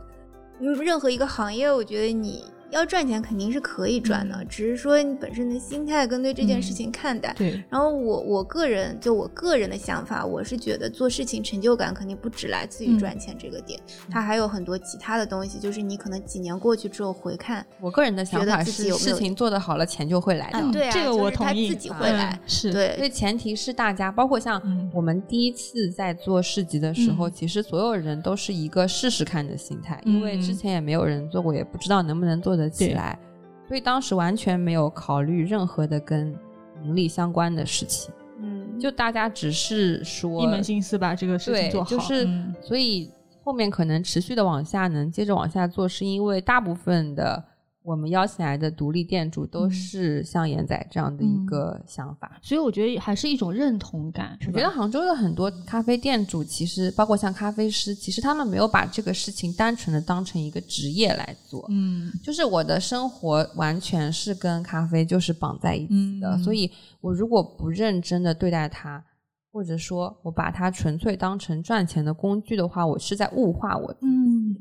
[0.60, 2.44] 任何一个行业，我觉得你。
[2.74, 7.32] 要赚钱肯定是可以赚的，只是说你本身的心态跟对这件事情看待。
[7.36, 7.62] 对。
[7.70, 13.78] 然后我我个人就我个人的想法，我是觉得做事情成就感肯定不只来自于赚钱这个点，
[14.10, 15.58] 它还有很多其他的东西。
[15.58, 20.72] 就是你可能几年过去之后回看，我个人的想法是，事情做得好了，钱就会来的。
[20.72, 21.64] 对啊，这个我同意。
[21.68, 22.94] 自己会来，是对。
[22.96, 24.60] 所以前提是大家，包括像
[24.92, 33.18] 我们第一次在做市集的时候，其实所有人都是一个试试看的心态，因为之前也没有人做过，也不知道能不能做得起来。
[33.66, 36.36] 所以当时完全没有考虑任何的跟
[36.82, 38.12] 盈利相关的事情。
[38.40, 42.28] 嗯，就大家只是说一门心思把这个事情做好，就是
[42.60, 43.10] 所以
[43.42, 47.42] 后面可能持续的往下，能接着往下做，是因为大部分的。
[47.84, 54.38] 我们邀请来的独立店主都是像严仔这样的一个想法，所以我觉得还是一种认同感。
[54.46, 61.66] 我觉得杭州的很多咖啡店主，其实包括像咖啡师，其实他们没有把这个事情单纯的当成一个职业来做。
[61.68, 66.70] 嗯，就是我的生活完全是跟咖啡就是绑在一起的，所以
[67.02, 69.04] 我如果不认真的对待它，
[69.52, 73.94] 或者说我把它纯粹当成赚钱的工具的话，我是在物化我。
[74.00, 74.56] 嗯。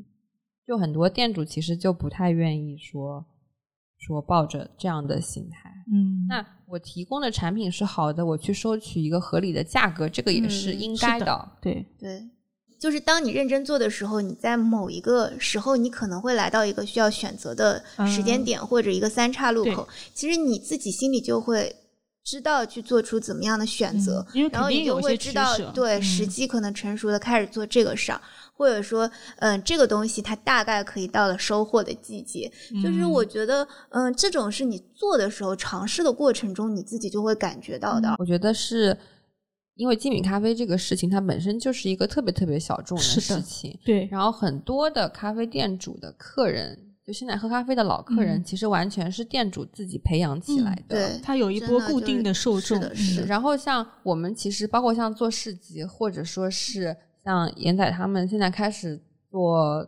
[0.66, 3.24] 就很多店主其实就不太愿意说
[3.98, 11.86] 说抱着这样的心态，嗯，那我提供的产品是好的，我去收取一个合理的价格，这个也是应该的，对。
[11.98, 12.22] 对，
[12.78, 21.74] 就是当你认真做的时候，你在某一个时候，你可能会来到一个需要选择的时间点或者一个三岔路口，其实你自己心里就会
[22.24, 28.20] 知道去做出怎么样的选择，然后你就会知道，对时机可能成熟的开始做这个事儿。
[28.56, 32.48] 或者说，嗯，这个东西它大概可以到了收获的季节，
[32.80, 38.14] 就是我觉得，嗯，这种是你做的时候尝试的过程中，你自己就会感觉到的。
[38.16, 38.96] 我觉得是
[39.74, 44.08] 因为精品咖啡这个事情，它本身就是一个特别特别小众的事情，对。
[44.08, 50.96] 然后很多的咖啡店主的客人，就现在喝咖啡的老客人，其实完全是店主自己培养起来的。
[50.96, 52.80] 对，他有一波固定的受众。
[52.94, 53.26] 是的。
[53.26, 56.96] 然后像我们其实包括像做市集，或者说是。
[57.26, 59.00] 像严仔他们现在开始
[59.30, 59.82] 做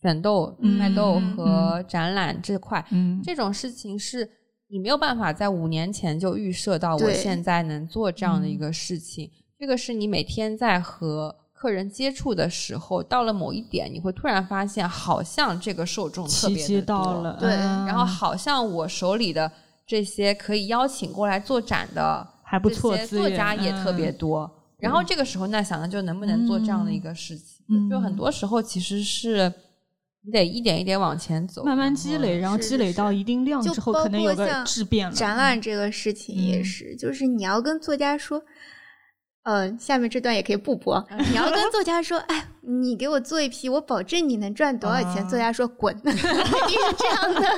[0.00, 2.82] 选豆、卖豆和展览这块，
[3.22, 4.26] 这种事情是
[4.66, 9.30] 你没有办法在五年前就预设到我现在能做这样的一个事情。
[9.58, 19.52] 这个是你每天在和客人接触的时候，到了某一点，你会突然发现，好像这个受众特别的多，对，然后好像我手里的
[19.86, 24.50] 这些可以邀请过来做展的还不错，作家也特别多。
[24.78, 27.90] 然后这个时候，那想的就能不能做这样的一个事情？
[27.90, 29.52] 就很多时候其实是
[30.24, 35.14] 你得一点一点往前走，慢慢积累，然后积累到一定量之后，可能有个质变了。
[35.14, 38.42] 展览这个事情也是，就是你要跟作家说，
[39.42, 41.02] 呃，下面这段也可以不播。
[41.30, 45.26] 你要跟作家说，哎，你给我做一批，我保证你能赚多少钱。
[45.26, 47.40] 作家说滚， 肯定是这样的。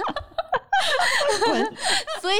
[2.20, 2.36] 所以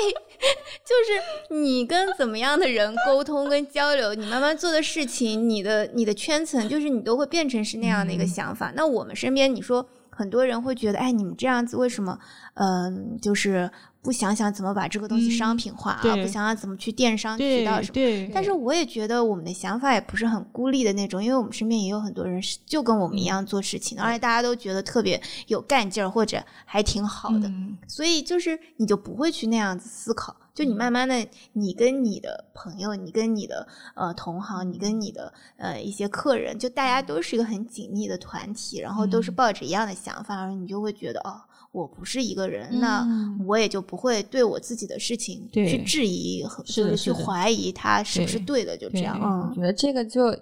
[0.84, 8.72] 就是你跟怎么样的人沟通跟交流，你慢慢做的事情，你的你的圈层，就是你都会变成是那样的一个想法。
[8.76, 12.16] 那我们身边，你说很多人会觉得，哎，你们这样子为什么？
[12.54, 13.70] 嗯，就是。
[14.02, 16.02] 不想想怎么把这个东西商品化啊？
[16.16, 17.94] 不想想怎么去电商渠道什么？
[18.34, 27.48] 但是我也觉得我们的想法也不是很孤立的那种，因为我们身边也有很多人是就跟我们一样做事情，而且大家都觉得特别有干劲儿或者还挺好的，
[27.86, 41.40] 所以就是你就不会去那样子思考，就你慢慢的，你跟你的朋友，你跟你的呃同行，你跟你的呃一些客人，就大家都是一个很紧密的团体，然后都是抱着一样的想法，然后你就会觉得哦。
[41.72, 43.02] 我不是一个人，那
[43.46, 49.18] 我也就不会对我自己的事情去质疑和就是去怀疑他是不是对的，就这样。
[49.18, 50.36] 我觉得这个就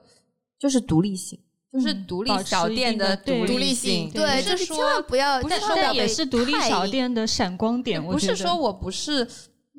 [0.58, 1.38] 就是独立性，
[1.72, 4.10] 就是独立小店的独立性。
[4.10, 8.04] 对，就是千万不要，不是说也是独立小店的闪光点。
[8.04, 9.24] 不是说我不是，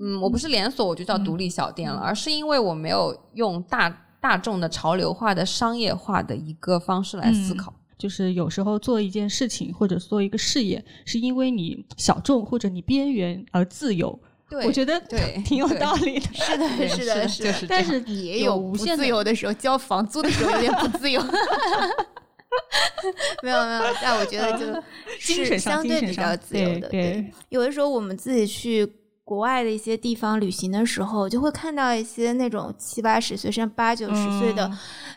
[0.02, 3.90] 嗯，我不是连锁，我就叫独立小店了，而是因为我没有用大
[4.22, 7.74] 大众的潮流化的商业化的一个方式来思考。
[8.02, 14.20] 就是有时候做一件事情或者做一个事业，是因为你小众或者你边缘而自由。
[14.50, 16.26] 对，我觉得对 挺有道理的。
[16.34, 17.68] 是的，是的，是的。
[17.70, 21.22] 但是也有无限自由的时候，交房租的时候有点不自由。
[23.44, 26.90] 没有没有，但我觉得就是相对比较自由的。
[26.90, 28.92] 对，有的时候我们自己去。
[29.32, 34.70] 国外的一些地方旅行的时候，就会看到一些那种七八十岁甚至八九十岁的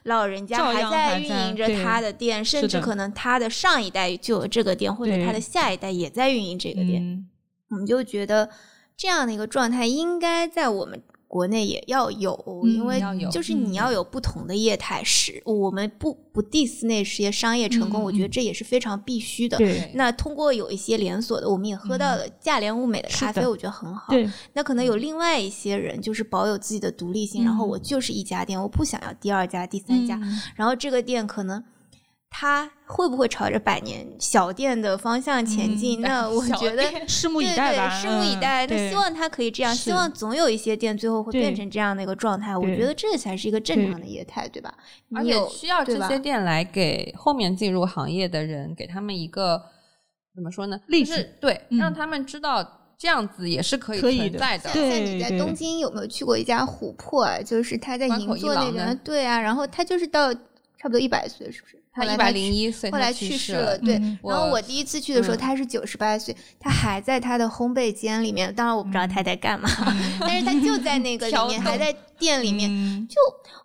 [0.05, 7.27] 老人家还在运营着他的店，甚至可能他的上一代就有这个店，或者他的下一代也在运营这个店。
[7.71, 8.49] 我们就觉得
[8.97, 11.03] 这样的一个状态应该在我们。
[11.35, 15.03] 国内也要有，因为就是你要有不同的业态。
[15.03, 19.59] 是，我们不不 diss 那些商业成功，我觉得这也是非常必须的。
[19.95, 24.15] 那通过有一些连锁的，我们也喝到了价廉物美的咖啡，我觉得很好。
[24.53, 30.17] 那可能有另外一些人，就是保有自己的独立性，然后我就是一家店，我不想要第二家、第三家。
[30.55, 31.65] 然后这个店可能。
[32.37, 36.01] 它会不会朝着百年小店的方向前进？
[36.01, 38.67] 那我 觉得 拭目以待吧，拭目以待。
[38.67, 42.57] 那希望它可以这样，希望总有一些店最后会变成这样的一个状态。
[42.57, 44.75] 我觉得这才是一个正常的业态，对吧？
[45.15, 49.63] 而且需要这些店来给后面进入行业的人，给他们一个
[50.35, 50.81] 怎么说呢？
[50.89, 52.69] 励志，对，让他们知道
[52.99, 54.73] 这样子也是可以存在的。
[54.73, 57.41] 对，你在东京有没有去过一家琥珀？
[57.45, 60.41] 就是他在银座那边，对啊，然后他就是到差
[60.83, 61.81] 不多一百岁，是不是？
[61.95, 63.79] 他一百零一岁，后来去世了。
[63.79, 68.53] 对，然后我第一次去的时候，他是九十八岁，他还在他的烘焙间里面。
[68.53, 69.69] 当然我不知道他在干嘛，
[70.21, 72.69] 但是他就在那个里面，还在店里面。
[73.09, 73.17] 就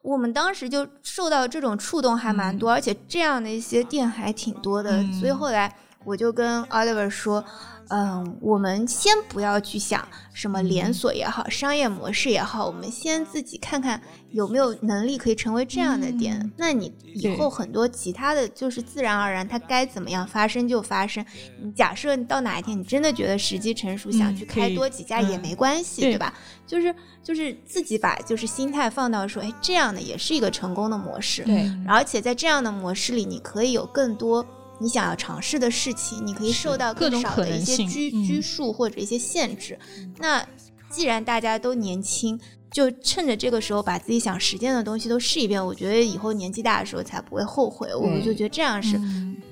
[0.03, 5.03] 我们当时就受到这种触动还蛮多，而且这样的一些店还挺多的。
[5.19, 5.73] 所以后来
[6.05, 7.43] 我就跟 Oliver 说。
[7.91, 16.51] 嗯，我们先不要去想什么连锁也好，商业模式也好，我们先自己看看有没有能力可以成为这样的店。
[16.55, 21.25] 那你以后很多其他的就是自然而然，它该怎么样发生就发生。
[21.59, 26.31] 你假设到哪一天你真的觉得时机成熟，想去开多几家也没关系，对吧？
[26.67, 26.93] 就是
[27.23, 31.43] 就是自己把就是心态放到说，哎，这样的也是一个成功的模式。
[31.43, 34.45] 对，而且在这样的模式里，你可以有更多。
[34.79, 39.77] 你想要尝试的事情，你可以受到更少的一些拘拘束或者一些限制。
[40.17, 40.45] 那
[40.89, 42.39] 既然大家都年轻，
[42.71, 45.63] 就趁着这个时候把自己想实践的东西都试一遍。
[45.65, 47.93] 我觉得以后年纪大的时候才不会后悔。
[47.93, 48.99] 我就觉得这样是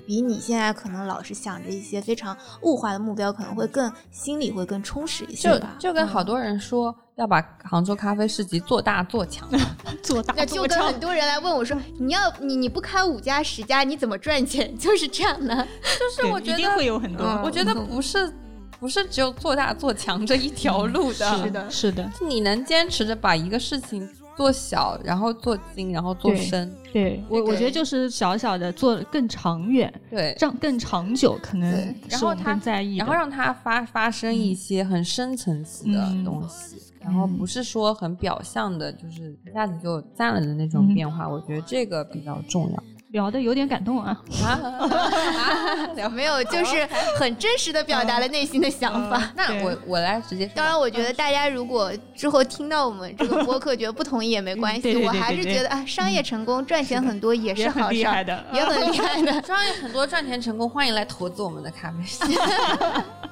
[0.06, 5.76] 比你现在可能老是想着一些非常物化的目标，可能会更心里会更充实一些吧。
[5.80, 6.96] 就跟好多人说。
[7.18, 9.50] 要把杭州咖啡市集做大做强，
[10.04, 10.68] 做大做强。
[10.68, 15.56] 就跟很多人来问我说：“你要你你不开五家十家，你怎么赚钱？” 就是这样的。
[15.56, 17.26] 就是我觉得会有很多。
[17.44, 18.32] 我觉得不是
[18.80, 21.26] 不是只有做大做强这一条路的。
[21.38, 22.12] 是的，是的。
[22.28, 24.08] 你能坚持着把一个事情。
[24.38, 26.72] 做小，然后做精，然后做深。
[26.94, 31.72] 对我，我觉得就是小小的做更长远，对，这样更长久，可能
[32.08, 41.28] 然后他在意，然后让它发发生一些很深层次的东西，然后不是说很表象的，就是一下子就赞了的那种变化。
[41.28, 42.84] 我觉得这个比较重要。
[43.12, 44.18] 聊的有点感动啊！
[44.44, 46.86] 啊， 没有，就是
[47.18, 49.32] 很真实的表达了内心的想法。
[49.36, 50.46] 那我我来直接。
[50.48, 54.98] 当然，我觉得大家如果之后听到我们这个播客，觉得不同意也没关系。
[54.98, 58.44] 我还是觉得啊，商业成功赚钱很多也是好事也很厉害的。
[59.48, 62.24] 商业很多赚钱成功，欢迎来投资我们的咖啡师。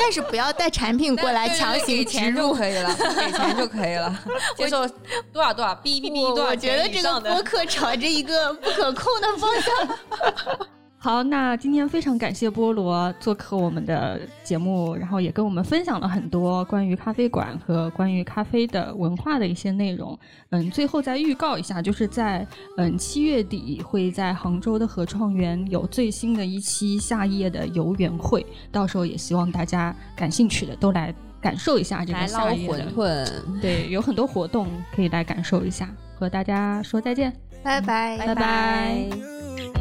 [0.00, 4.18] 但是不要带产品过来强行钱入可以了，给钱就可以了。
[4.56, 4.88] 接受
[5.32, 10.68] 多少多少，哔哔哔多少我觉得这个播客朝着一个不可控的方向。
[11.02, 20.16] 好，那今天非常感谢菠萝做客我们的节目，然后也跟我们分享了很多关于咖啡馆和关于咖啡的文化的一些内容。
[20.50, 22.46] 嗯，最后再预告一下，就是在
[22.76, 32.90] 嗯七月底会在杭州的合创园有最新的一期夏夜的游园会，到时候也希望大家感兴趣的都来感受一下这个夏夜的。
[32.90, 35.88] 馄饨，对，有很多活动可以来感受一下。
[36.18, 37.32] 和大家说再见，
[37.62, 39.79] 拜拜，拜拜。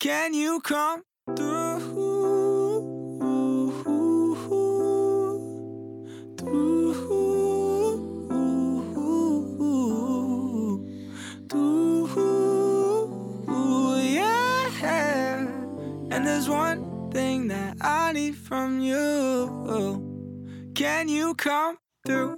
[0.00, 1.02] Can you come
[1.34, 1.80] through?
[6.38, 6.94] Through,
[13.44, 14.68] through, yeah.
[16.12, 20.70] And there's one thing that I need from you.
[20.76, 22.37] Can you come through?